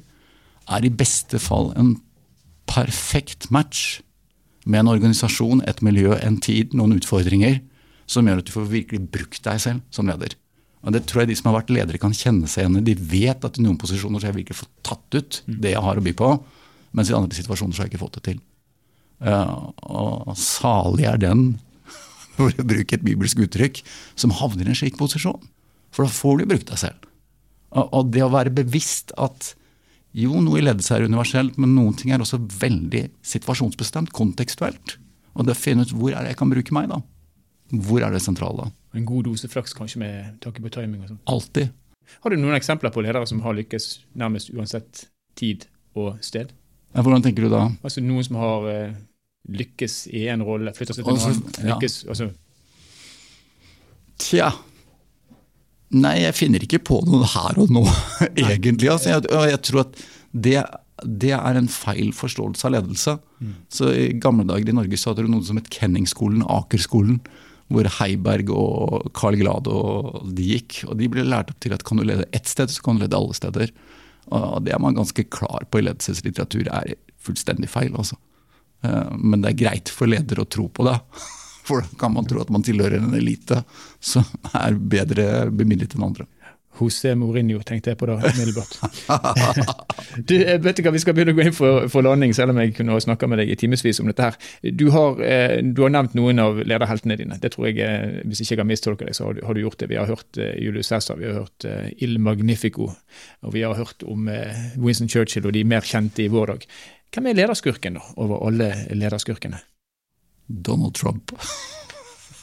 er 0.64 0.84
i 0.84 0.92
beste 0.92 1.40
fall 1.42 1.72
en 1.76 1.96
perfekt 2.70 3.50
match 3.52 4.00
med 4.64 4.80
en 4.80 4.94
organisasjon, 4.94 5.60
et 5.68 5.82
miljø, 5.84 6.14
en 6.16 6.38
tid, 6.40 6.72
noen 6.72 6.96
utfordringer 6.96 7.60
som 8.10 8.26
gjør 8.28 8.40
at 8.40 8.48
du 8.48 8.54
får 8.54 8.72
virkelig 8.72 9.02
brukt 9.12 9.44
deg 9.44 9.60
selv 9.60 9.84
som 9.92 10.08
leder. 10.08 10.36
Og 10.84 10.92
Det 10.92 11.04
tror 11.08 11.22
jeg 11.22 11.32
de 11.32 11.36
som 11.38 11.48
har 11.48 11.62
vært 11.62 11.72
ledere 11.72 12.00
kan 12.00 12.12
kjenne 12.12 12.48
seg 12.50 12.64
igjen 12.64 12.80
i. 12.80 12.84
De 12.84 12.94
vet 13.08 13.44
at 13.44 13.56
i 13.56 13.64
noen 13.64 13.78
posisjoner 13.80 14.20
så 14.20 14.28
har 14.28 14.34
jeg 14.34 14.42
virkelig 14.42 14.60
fått 14.60 14.74
tatt 14.84 15.16
ut 15.16 15.38
det 15.48 15.72
jeg 15.72 15.84
har 15.84 16.00
å 16.00 16.04
by 16.04 16.12
på, 16.16 16.32
mens 16.94 17.10
i 17.10 17.16
andre 17.16 17.36
situasjoner 17.36 17.72
så 17.72 17.82
har 17.82 17.88
jeg 17.88 17.94
ikke 17.94 18.04
fått 18.04 18.18
det 18.18 18.24
til. 18.28 18.42
Uh, 19.24 19.72
og 19.88 20.34
salig 20.36 21.06
er 21.08 21.20
den, 21.20 21.54
for 22.36 22.52
å 22.52 22.68
bruke 22.68 22.98
et 22.98 23.06
bibelsk 23.06 23.40
uttrykk, 23.46 23.80
som 24.20 24.34
havner 24.36 24.68
i 24.68 24.74
en 24.74 24.80
slik 24.82 25.00
posisjon. 25.00 25.40
For 25.94 26.06
da 26.06 26.10
får 26.10 26.40
du 26.40 26.48
brukt 26.50 26.70
deg 26.72 26.80
selv. 26.80 27.06
Og 27.74 28.10
det 28.14 28.22
å 28.22 28.32
være 28.32 28.54
bevisst 28.54 29.14
at 29.18 29.54
jo, 30.14 30.38
noe 30.38 30.60
i 30.60 30.62
ledelse 30.62 30.94
er 30.94 31.08
universelt, 31.08 31.56
men 31.58 31.72
noen 31.74 31.94
ting 31.98 32.12
er 32.14 32.22
også 32.22 32.38
veldig 32.38 33.08
situasjonsbestemt, 33.26 34.12
kontekstuelt. 34.14 34.98
Og 35.34 35.46
det 35.46 35.56
å 35.56 35.58
finne 35.58 35.82
ut 35.82 35.94
hvor 35.94 36.14
er 36.14 36.22
det 36.22 36.34
jeg 36.34 36.38
kan 36.38 36.52
bruke 36.52 36.76
meg, 36.76 36.92
da. 36.92 37.00
Hvor 37.82 38.04
er 38.06 38.14
det 38.14 38.20
sentrale? 38.22 38.68
En 38.94 39.06
god 39.08 39.26
dose 39.26 39.50
flaks 39.50 39.74
kanskje 39.74 40.02
med 40.04 40.36
tanke 40.44 40.62
på 40.62 40.70
timing 40.76 41.02
og 41.02 41.10
sånn? 41.10 41.22
Alltid. 41.32 41.72
Har 42.22 42.30
du 42.30 42.38
noen 42.38 42.54
eksempler 42.54 42.92
på 42.94 43.02
ledere 43.02 43.26
som 43.26 43.40
har 43.42 43.56
lykkes 43.58 43.88
nærmest 44.20 44.52
uansett 44.54 45.06
tid 45.38 45.66
og 45.98 46.20
sted? 46.22 46.52
Ja, 46.94 47.02
hvordan 47.02 47.24
tenker 47.24 47.46
du 47.46 47.50
da? 47.50 47.64
Altså 47.82 48.04
Noen 48.04 48.22
som 48.22 48.38
har 48.38 48.68
uh, 48.68 48.94
lykkes 49.50 50.04
i 50.14 50.28
en 50.30 50.44
rolle, 50.46 50.70
flytter 50.76 50.94
seg 50.94 51.08
til 51.08 51.16
en 51.16 51.24
annen, 51.26 51.42
lykkes, 51.72 51.98
ja. 52.04 52.14
altså 52.14 52.30
Tja. 54.22 54.52
Nei, 55.94 56.16
jeg 56.24 56.34
finner 56.36 56.64
ikke 56.64 56.82
på 56.82 56.98
noe 57.06 57.26
her 57.34 57.60
og 57.62 57.70
nå, 57.72 57.84
egentlig. 58.34 58.90
Altså, 58.90 59.12
jeg, 59.12 59.28
jeg, 59.30 59.60
tror 59.68 59.84
at 59.84 60.00
det, 60.32 60.56
det, 61.02 61.32
er 61.36 61.60
en 61.60 61.70
feil 61.70 62.10
forståelse 62.16 62.66
av 62.68 62.74
ledelse. 62.76 63.16
Mm. 63.38 63.54
Så 63.72 63.90
I 63.92 64.06
gamle 64.22 64.46
dager 64.48 64.72
i 64.72 64.76
Norge 64.76 64.98
så 65.00 65.12
hadde 65.12 65.26
du 65.26 65.32
noe 65.32 65.46
som 65.46 65.60
het 65.60 65.70
Kenningsskolen, 65.72 66.42
Akerskolen, 66.50 67.20
hvor 67.72 67.88
Heiberg 68.00 68.50
og 68.52 69.08
Carl 69.16 69.38
Glad 69.40 69.70
og 69.70 70.24
de 70.36 70.50
gikk. 70.54 70.82
Og 70.88 70.98
de 71.00 71.08
ble 71.10 71.26
lært 71.26 71.52
opp 71.54 71.62
til 71.64 71.76
at 71.76 71.86
kan 71.86 72.00
du 72.00 72.06
lede 72.06 72.28
ett 72.36 72.50
sted, 72.50 72.72
så 72.72 72.84
kan 72.84 72.98
du 72.98 73.06
lede 73.06 73.18
alle 73.18 73.36
steder. 73.36 73.72
Og 74.34 74.60
det 74.64 74.74
er 74.74 74.82
man 74.82 74.96
ganske 74.96 75.26
klar 75.32 75.66
på 75.68 75.80
i 75.80 75.86
ledelseslitteratur 75.86 76.68
er 76.72 76.94
fullstendig 77.24 77.70
feil. 77.70 77.94
altså. 77.94 78.18
Eh, 78.84 79.14
men 79.16 79.44
det 79.44 79.52
er 79.52 79.62
greit 79.64 79.92
for 79.92 80.10
ledere 80.10 80.44
å 80.44 80.50
tro 80.50 80.68
på 80.72 80.86
det. 80.88 80.98
For 81.64 81.84
da 81.84 81.98
kan 82.00 82.12
man 82.14 82.28
tro 82.28 82.42
at 82.44 82.52
man 82.52 82.64
tilhører 82.64 83.00
en 83.00 83.16
elite 83.16 83.62
som 84.00 84.26
er 84.52 84.76
bedre 84.76 85.50
bemidlet 85.50 85.96
enn 85.96 86.08
andre. 86.10 86.28
José 86.74 87.14
Mourinho, 87.14 87.60
tenkte 87.62 87.92
jeg 87.92 87.98
på 87.98 88.06
da 88.08 88.16
umiddelbart. 88.18 88.78
du, 90.28 90.34
eh, 90.40 90.58
vet 90.62 90.78
du 90.78 90.82
hva, 90.82 90.92
Vi 90.94 91.02
skal 91.02 91.14
begynne 91.14 91.34
å 91.34 91.38
gå 91.38 91.44
inn 91.46 91.54
for, 91.54 91.86
for 91.92 92.06
landing, 92.06 92.34
selv 92.34 92.54
om 92.54 92.58
jeg 92.62 92.74
kunne 92.74 92.96
snakka 93.04 93.28
med 93.30 93.42
deg 93.42 93.52
i 93.52 93.58
timevis 93.58 94.00
om 94.02 94.10
dette. 94.10 94.30
her. 94.30 94.72
Du 94.74 94.88
har, 94.94 95.20
eh, 95.22 95.60
du 95.62 95.84
har, 95.84 95.92
nevnt 95.94 96.16
noen 96.18 96.42
av 96.42 96.58
lederheltene 96.64 97.18
dine. 97.20 97.38
Det 97.42 97.52
tror 97.54 97.68
jeg, 97.70 97.78
eh, 97.84 98.22
Hvis 98.24 98.42
ikke 98.42 98.56
jeg 98.56 98.64
har 98.64 98.70
mistolka 98.70 99.06
deg, 99.06 99.14
så 99.14 99.28
har 99.28 99.38
du, 99.38 99.44
har 99.46 99.54
du, 99.54 99.62
gjort 99.62 99.78
det. 99.78 99.90
Vi 99.92 100.00
har 100.00 100.10
hørt 100.10 100.40
Julius 100.40 100.90
Cæsar, 100.90 101.20
vi 101.20 101.30
har 101.30 101.44
hørt 101.44 101.68
Il 102.02 102.18
Magnifico, 102.18 102.90
og 103.42 103.54
vi 103.54 103.62
har 103.62 103.78
hørt 103.78 104.02
om 104.02 104.26
Winston 104.76 105.08
Churchill 105.08 105.46
og 105.46 105.54
de 105.54 105.64
mer 105.64 105.86
kjente 105.86 106.24
i 106.24 106.32
vår 106.32 106.54
dag. 106.54 106.66
Hvem 107.14 107.30
er 107.30 107.38
lederskurken 107.38 108.00
da, 108.00 108.02
over 108.18 108.42
alle 108.48 108.72
lederskurkene? 108.90 109.62
Donald 110.46 110.94
Trump. 110.98 111.32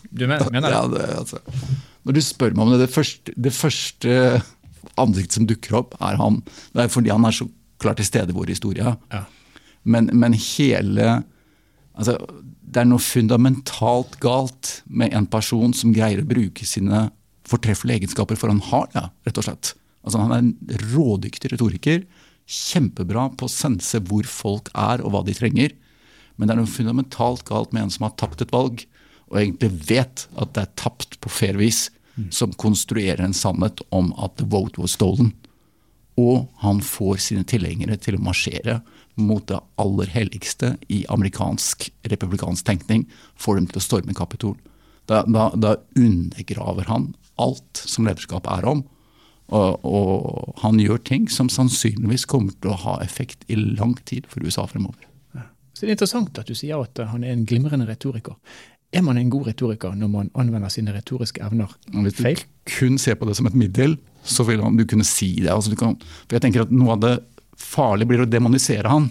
Du 0.10 0.28
mener, 0.28 0.50
mener 0.54 0.70
det? 0.70 0.76
Ja, 0.76 0.88
det 0.92 1.08
altså. 1.20 1.42
Når 2.04 2.18
du 2.18 2.22
spør 2.26 2.56
meg 2.56 2.66
om 2.66 2.74
det, 2.74 2.82
det 2.86 2.94
første, 2.94 3.36
det 3.38 3.54
første 3.54 4.16
ansiktet 5.00 5.38
som 5.38 5.48
dukker 5.50 5.78
opp, 5.82 5.98
er 6.02 6.18
han. 6.20 6.42
Det 6.74 6.86
er 6.86 6.94
fordi 6.94 7.14
han 7.14 7.28
er 7.28 7.36
så 7.36 7.48
klart 7.82 8.02
til 8.02 8.10
stede 8.10 8.34
i 8.34 8.38
vår 8.38 8.54
historie. 8.54 8.96
Ja. 9.14 9.26
Men, 9.84 10.12
men, 10.14 10.36
hele 10.38 11.24
altså, 11.98 12.18
Det 12.62 12.84
er 12.84 12.88
noe 12.88 13.02
fundamentalt 13.02 14.20
galt 14.22 14.82
med 14.86 15.14
en 15.18 15.26
person 15.28 15.74
som 15.76 15.94
greier 15.96 16.22
å 16.22 16.28
bruke 16.28 16.68
sine 16.68 17.10
fortreffelige 17.50 18.04
egenskaper, 18.04 18.38
for 18.40 18.54
han 18.54 18.62
har 18.70 18.88
det, 18.94 19.08
rett 19.28 19.40
og 19.42 19.48
slett. 19.48 19.74
Altså, 20.06 20.22
han 20.22 20.32
er 20.32 20.44
en 20.44 20.84
rådyktig 20.94 21.52
retoriker. 21.52 22.06
Kjempebra 22.48 23.28
på 23.38 23.48
å 23.48 23.52
sense 23.52 24.00
hvor 24.08 24.28
folk 24.30 24.72
er 24.78 25.04
og 25.04 25.14
hva 25.14 25.24
de 25.28 25.36
trenger. 25.36 25.76
Men 26.42 26.50
det 26.50 26.56
er 26.56 26.64
noe 26.64 26.74
fundamentalt 26.74 27.44
galt 27.46 27.70
med 27.70 27.86
en 27.86 27.92
som 27.94 28.08
har 28.08 28.16
tapt 28.18 28.42
et 28.42 28.54
valg, 28.54 28.82
og 29.30 29.38
egentlig 29.38 29.70
vet 29.92 30.24
at 30.42 30.56
det 30.56 30.64
er 30.64 30.80
tapt 30.82 31.20
på 31.22 31.30
fair 31.30 31.60
vis, 31.62 31.86
mm. 32.18 32.32
som 32.34 32.56
konstruerer 32.58 33.22
en 33.22 33.38
sannhet 33.38 33.84
om 33.94 34.10
at 34.18 34.40
the 34.42 34.48
vote 34.50 34.82
was 34.82 34.98
stolen. 34.98 35.36
Og 36.18 36.50
han 36.66 36.82
får 36.82 37.22
sine 37.28 37.46
tilhengere 37.46 37.96
til 38.02 38.18
å 38.18 38.24
marsjere 38.26 38.80
mot 39.22 39.46
det 39.48 39.60
aller 39.82 40.10
helligste 40.10 40.74
i 40.90 41.04
amerikansk 41.14 41.92
republikansk 42.10 42.66
tenkning, 42.66 43.06
får 43.38 43.60
dem 43.60 43.70
til 43.70 43.78
å 43.78 43.86
storme 43.86 44.18
Kapitol. 44.18 44.58
Da, 45.06 45.22
da, 45.30 45.52
da, 45.54 45.76
undergraver 45.94 46.90
han 46.90 47.12
alt 47.38 47.86
som 47.86 48.10
lederskap 48.10 48.50
er 48.50 48.66
om. 48.66 48.82
Og, 49.52 49.86
og, 49.86 50.52
han 50.64 50.80
gjør 50.80 51.02
ting 51.06 51.30
som 51.30 51.52
sannsynligvis 51.52 52.26
kommer 52.26 52.58
til 52.58 52.74
å 52.74 52.82
ha 52.88 52.98
effekt 53.04 53.46
i 53.52 53.60
lang 53.60 53.94
tid 54.10 54.26
for 54.32 54.42
USA 54.42 54.66
fremover. 54.66 55.11
Så 55.82 55.88
Det 55.88 55.96
er 55.96 55.98
interessant 55.98 56.36
at 56.38 56.46
du 56.46 56.54
sier 56.54 56.78
at 56.78 57.00
han 57.10 57.24
er 57.26 57.32
en 57.34 57.48
glimrende 57.50 57.88
retoriker. 57.90 58.36
Er 58.94 59.02
man 59.02 59.18
en 59.18 59.32
god 59.34 59.48
retoriker 59.48 59.96
når 59.98 60.10
man 60.14 60.28
anvender 60.38 60.70
sine 60.70 60.94
retoriske 60.94 61.42
evner 61.42 61.72
Hvis 61.90 62.20
du 62.20 62.22
feil? 62.22 62.44
kun 62.70 63.00
ser 63.02 63.16
på 63.18 63.26
det 63.26 63.34
som 63.40 63.48
et 63.50 63.56
middel, 63.58 63.96
så 64.22 64.46
vil 64.46 64.62
du 64.62 64.84
kunne 64.86 65.08
si 65.08 65.32
det. 65.40 65.50
Altså 65.50 65.74
kan, 65.74 65.96
for 65.98 66.36
jeg 66.38 66.44
tenker 66.44 66.68
at 66.68 66.72
Noe 66.76 66.94
av 66.94 67.00
det 67.02 67.16
farlige 67.58 68.12
blir 68.12 68.22
å 68.22 68.30
demonisere 68.30 68.92
han. 68.92 69.08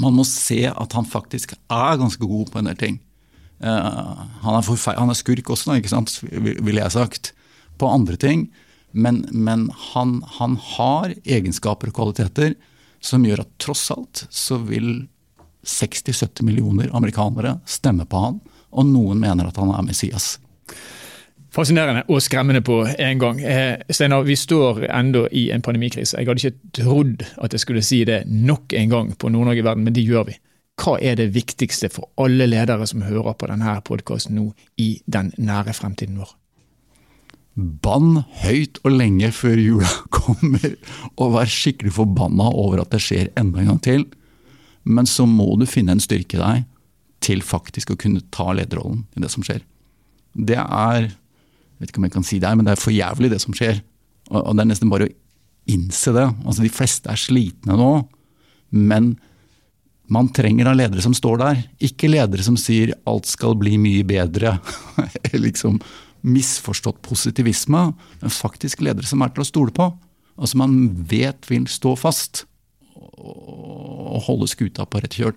Man 0.00 0.16
må 0.16 0.24
se 0.24 0.62
at 0.70 0.96
han 0.96 1.04
faktisk 1.04 1.52
er 1.52 1.98
ganske 2.00 2.24
god 2.24 2.48
på 2.54 2.62
en 2.62 2.70
del 2.70 2.78
ting. 2.80 2.96
Uh, 3.60 4.16
han, 4.46 4.56
er 4.56 4.96
han, 4.96 5.12
er 5.12 5.18
skurk 5.20 5.50
også, 5.52 5.76
ikke 5.76 5.92
sant, 5.92 6.14
ville 6.32 6.80
jeg 6.80 6.94
sagt, 6.96 7.34
på 7.76 7.90
andre 7.92 8.16
ting. 8.16 8.46
Men, 8.96 9.26
men 9.28 9.68
han, 9.92 10.22
han, 10.38 10.56
har 10.78 11.12
egenskaper 11.20 11.92
og 11.92 12.00
kvaliteter 12.00 12.56
som 13.04 13.28
gjør 13.28 13.44
at 13.44 13.52
tross 13.60 13.90
alt 13.92 14.24
så 14.32 14.56
vil 14.64 15.04
60-70 15.66 16.46
millioner 16.46 16.92
amerikanere 16.94 17.58
stemmer 17.66 18.08
på 18.08 18.22
han 18.22 18.38
og 18.76 18.86
noen 18.88 19.20
mener 19.20 19.48
at 19.48 19.58
han 19.60 19.72
er 19.74 19.84
Messias. 19.86 20.36
Fascinerende 21.56 22.02
og 22.12 22.20
skremmende 22.20 22.60
på 22.64 22.82
en 22.84 23.20
gang. 23.20 23.38
Eh, 23.40 23.78
Steinar, 23.88 24.26
vi 24.28 24.36
står 24.36 24.82
ennå 24.90 25.24
i 25.32 25.46
en 25.54 25.64
pandemikrise. 25.64 26.18
Jeg 26.18 26.28
hadde 26.28 26.42
ikke 26.42 26.82
trodd 26.82 27.24
at 27.40 27.54
jeg 27.54 27.62
skulle 27.62 27.84
si 27.84 28.02
det 28.04 28.26
nok 28.28 28.74
en 28.76 28.92
gang 28.92 29.14
på 29.16 29.30
Nord-Norge 29.32 29.64
verden, 29.64 29.86
men 29.86 29.96
det 29.96 30.04
gjør 30.04 30.26
vi. 30.28 30.36
Hva 30.76 30.98
er 31.00 31.16
det 31.16 31.30
viktigste 31.32 31.88
for 31.88 32.10
alle 32.20 32.44
ledere 32.50 32.84
som 32.88 33.06
hører 33.06 33.38
på 33.40 33.48
denne 33.48 33.78
podkasten 33.86 34.36
nå, 34.36 34.50
i 34.76 34.98
den 35.08 35.32
nære 35.40 35.72
fremtiden 35.72 36.20
vår? 36.20 36.34
Bann 37.56 38.20
høyt 38.42 38.82
og 38.84 38.92
lenge 38.92 39.30
før 39.32 39.56
jula 39.56 39.88
kommer, 40.18 40.76
og 41.16 41.32
vær 41.38 41.48
skikkelig 41.48 41.94
forbanna 41.96 42.50
over 42.52 42.84
at 42.84 42.92
det 42.92 43.00
skjer 43.00 43.32
enda 43.40 43.62
en 43.62 43.72
gang 43.72 43.80
til. 43.86 44.04
Men 44.86 45.08
så 45.10 45.26
må 45.28 45.52
du 45.58 45.66
finne 45.68 45.96
en 45.96 46.02
styrke 46.02 46.38
i 46.38 46.42
deg 46.42 46.66
til 47.26 47.42
faktisk 47.42 47.90
å 47.92 47.98
kunne 47.98 48.22
ta 48.34 48.52
lederrollen 48.54 49.04
i 49.16 49.22
det 49.22 49.30
som 49.32 49.44
skjer. 49.46 49.64
Det 50.36 50.58
er 50.62 51.10
jeg 51.76 51.84
vet 51.84 51.90
ikke 51.92 52.00
om 52.00 52.06
jeg 52.06 52.14
kan 52.14 52.24
si 52.24 52.38
det 52.40 52.48
her, 52.48 52.56
men 52.56 52.64
det 52.64 52.72
er 52.72 52.80
for 52.80 52.94
jævlig, 52.94 53.28
det 53.28 53.38
som 53.42 53.52
skjer. 53.52 53.82
Og, 54.30 54.38
og 54.40 54.54
det 54.56 54.62
er 54.62 54.68
nesten 54.70 54.88
bare 54.88 55.08
å 55.10 55.14
innse 55.68 56.14
det. 56.16 56.24
Altså, 56.46 56.62
De 56.64 56.72
fleste 56.72 57.10
er 57.12 57.20
slitne 57.20 57.76
nå, 57.76 57.90
men 58.72 59.10
man 60.08 60.30
trenger 60.32 60.68
da 60.68 60.72
ledere 60.72 61.04
som 61.04 61.12
står 61.16 61.42
der. 61.42 61.60
Ikke 61.84 62.08
ledere 62.08 62.44
som 62.46 62.56
sier 62.56 62.94
'alt 63.04 63.28
skal 63.28 63.58
bli 63.58 63.76
mye 63.76 64.06
bedre'. 64.06 64.56
liksom 65.46 65.80
misforstått 66.26 67.02
positivisme, 67.04 67.92
men 68.22 68.32
faktisk 68.32 68.80
ledere 68.80 69.06
som 69.06 69.20
er 69.22 69.34
til 69.34 69.44
å 69.44 69.50
stole 69.50 69.74
på. 69.74 69.90
Og 70.36 70.48
som 70.48 70.64
man 70.64 70.88
vet 70.88 71.44
vil 71.50 71.66
stå 71.68 71.92
fast 71.98 72.46
og 73.18 74.22
holde 74.26 74.48
skuta 74.50 74.86
på 74.88 75.00
rett 75.02 75.16
kjøl. 75.16 75.34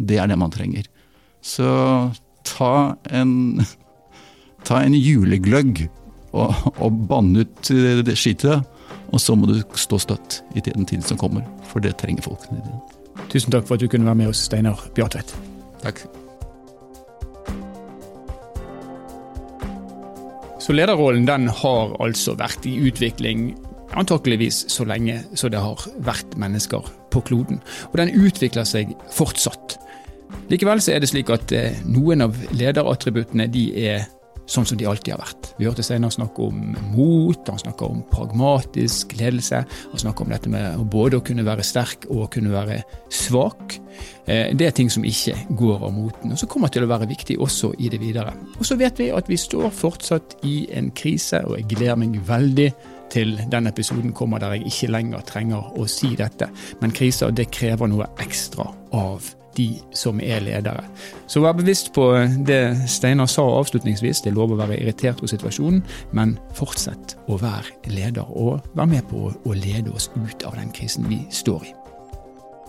Det 0.00 0.18
er 0.20 0.30
det 0.30 0.38
man 0.40 0.52
trenger. 0.54 0.86
Så 1.44 1.68
ta 2.48 2.96
en, 3.10 3.62
ta 4.68 4.82
en 4.82 4.96
julegløgg 4.96 5.86
og, 6.32 6.54
og 6.78 7.02
banne 7.10 7.44
ut 7.44 7.72
det 8.06 8.16
skitet. 8.18 8.66
Og 9.10 9.18
så 9.22 9.34
må 9.34 9.48
du 9.50 9.58
stå 9.74 9.98
støtt 9.98 10.40
i 10.54 10.62
den 10.62 10.86
tiden 10.86 11.02
som 11.02 11.18
kommer, 11.18 11.42
for 11.66 11.82
det 11.82 11.96
trenger 11.98 12.26
dine. 12.50 12.78
Tusen 13.30 13.50
takk 13.50 13.66
for 13.66 13.74
at 13.74 13.82
du 13.82 13.90
kunne 13.90 14.06
være 14.06 14.18
med 14.22 14.30
oss, 14.30 14.44
Steinar 14.46 14.78
Bjartvedt. 14.94 15.34
Takk. 15.82 16.04
Så 20.60 20.74
lederrollen 20.76 21.26
den 21.26 21.48
har 21.48 21.96
altså 22.02 22.36
vært 22.38 22.66
i 22.68 22.76
utvikling 22.86 23.56
antakeligvis 23.98 24.68
så 24.70 24.84
lenge 24.86 25.16
så 25.34 25.50
det 25.50 25.58
har 25.58 25.82
vært 26.06 26.36
mennesker 26.38 26.86
på 27.10 27.22
kloden. 27.26 27.60
Og 27.90 27.98
den 28.00 28.14
utvikler 28.14 28.68
seg 28.68 28.94
fortsatt. 29.14 29.78
Likevel 30.50 30.82
så 30.82 30.94
er 30.94 31.02
det 31.02 31.10
slik 31.10 31.30
at 31.34 31.52
eh, 31.54 31.78
noen 31.90 32.26
av 32.26 32.38
lederattributtene 32.54 33.48
de 33.50 33.66
er 33.90 34.08
sånn 34.50 34.66
som 34.66 34.78
de 34.78 34.86
alltid 34.88 35.14
har 35.14 35.20
vært. 35.22 35.52
Vi 35.58 35.66
hørte 35.68 35.84
senere 35.86 36.12
snakke 36.14 36.42
om 36.48 36.72
mot, 36.90 37.38
han 37.46 37.60
snakker 37.60 37.86
om 37.86 38.00
pragmatisk 38.10 39.14
ledelse. 39.18 39.62
Han 39.92 40.02
snakker 40.02 40.26
om 40.26 40.34
dette 40.34 40.50
med 40.50 40.80
både 40.90 41.20
å 41.20 41.24
kunne 41.24 41.46
være 41.46 41.66
sterk 41.66 42.08
og 42.10 42.24
å 42.24 42.30
kunne 42.34 42.52
være 42.54 42.80
svak. 43.14 43.76
Eh, 44.26 44.50
det 44.56 44.66
er 44.66 44.74
ting 44.76 44.90
som 44.92 45.06
ikke 45.06 45.36
går 45.58 45.86
av 45.86 45.94
moten, 45.94 46.34
og 46.34 46.40
som 46.40 46.50
kommer 46.50 46.72
til 46.72 46.86
å 46.86 46.90
være 46.90 47.08
viktig 47.10 47.38
også 47.40 47.72
i 47.78 47.92
det 47.92 48.00
videre. 48.02 48.34
Og 48.58 48.66
så 48.66 48.78
vet 48.80 48.98
vi 48.98 49.10
at 49.14 49.30
vi 49.30 49.38
står 49.38 49.70
fortsatt 49.74 50.40
i 50.48 50.64
en 50.76 50.90
krise, 50.90 51.44
og 51.46 51.58
jeg 51.58 51.70
gleder 51.76 52.00
meg 52.02 52.18
veldig 52.26 52.70
til 53.12 53.36
den 53.50 53.66
episoden 53.70 54.14
kommer 54.16 54.42
der 54.42 54.56
jeg 54.56 54.70
ikke 54.70 54.92
lenger 54.94 55.26
trenger 55.28 55.74
å 55.78 55.86
si 55.90 56.14
dette. 56.18 56.50
Men 56.80 56.94
kriser 56.96 57.34
det 57.34 57.50
krever 57.54 57.90
noe 57.90 58.08
ekstra 58.22 58.70
av 58.96 59.34
de 59.56 59.68
som 59.96 60.20
er 60.22 60.42
ledere. 60.44 60.84
Så 61.26 61.42
vær 61.42 61.56
bevisst 61.58 61.92
på 61.96 62.06
det 62.46 62.60
Steinar 62.90 63.28
sa 63.30 63.44
avslutningsvis. 63.58 64.22
Det 64.22 64.32
er 64.32 64.38
lov 64.38 64.54
å 64.54 64.60
være 64.60 64.78
irritert 64.78 65.20
over 65.22 65.32
situasjonen, 65.32 65.82
men 66.16 66.36
fortsett 66.56 67.16
å 67.30 67.38
være 67.40 67.90
leder, 67.90 68.30
og 68.30 68.62
vær 68.78 68.88
med 68.90 69.06
på 69.10 69.28
å 69.30 69.58
lede 69.58 69.92
oss 69.94 70.10
ut 70.14 70.46
av 70.46 70.56
den 70.60 70.72
krisen 70.76 71.08
vi 71.10 71.24
står 71.34 71.68
i. 71.68 71.74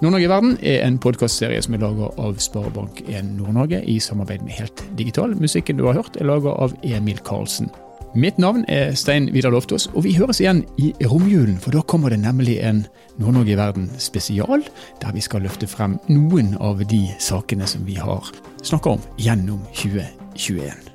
Nord-Norge 0.01 0.25
i 0.25 0.29
verden 0.31 0.53
er 0.65 0.79
en 0.81 0.97
podkastserie 0.97 1.61
som 1.61 1.75
er 1.77 1.83
laga 1.83 2.07
av 2.17 2.39
Sparebank1 2.41 3.35
Nord-Norge 3.35 3.83
i 3.85 3.99
samarbeid 4.01 4.41
med 4.41 4.57
Helt 4.57 4.81
Digital. 4.97 5.35
Musikken 5.37 5.77
du 5.77 5.85
har 5.85 5.99
hørt 5.99 6.17
er 6.17 6.25
laga 6.25 6.55
av 6.57 6.73
Emil 6.81 7.21
Karlsen. 7.21 7.69
Mitt 8.15 8.37
navn 8.37 8.65
er 8.67 8.91
Stein 8.95 9.29
Vidar 9.33 9.53
Loftaas, 9.53 9.85
og 9.95 10.03
vi 10.03 10.11
høres 10.17 10.41
igjen 10.41 10.65
i 10.75 10.89
romjulen. 11.07 11.55
For 11.63 11.71
da 11.71 11.79
kommer 11.87 12.11
det 12.11 12.19
nemlig 12.19 12.57
en 12.59 12.83
Nord-Norge 13.15 13.53
i 13.53 13.57
verden 13.57 13.87
spesial, 14.03 14.65
der 14.99 15.15
vi 15.15 15.23
skal 15.23 15.45
løfte 15.47 15.67
frem 15.67 15.95
noen 16.11 16.57
av 16.59 16.83
de 16.91 17.05
sakene 17.23 17.67
som 17.67 17.87
vi 17.87 17.95
har 17.95 18.27
snakka 18.67 18.97
om 18.97 19.09
gjennom 19.15 19.63
2021. 19.71 20.91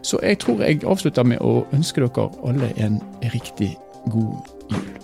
Så 0.00 0.24
jeg 0.24 0.40
tror 0.40 0.64
jeg 0.64 0.80
avslutter 0.88 1.28
med 1.28 1.44
å 1.44 1.66
ønske 1.76 2.00
dere 2.00 2.30
alle 2.40 2.72
en 2.80 3.00
riktig 3.34 3.74
god 4.08 4.54
jul. 4.72 5.03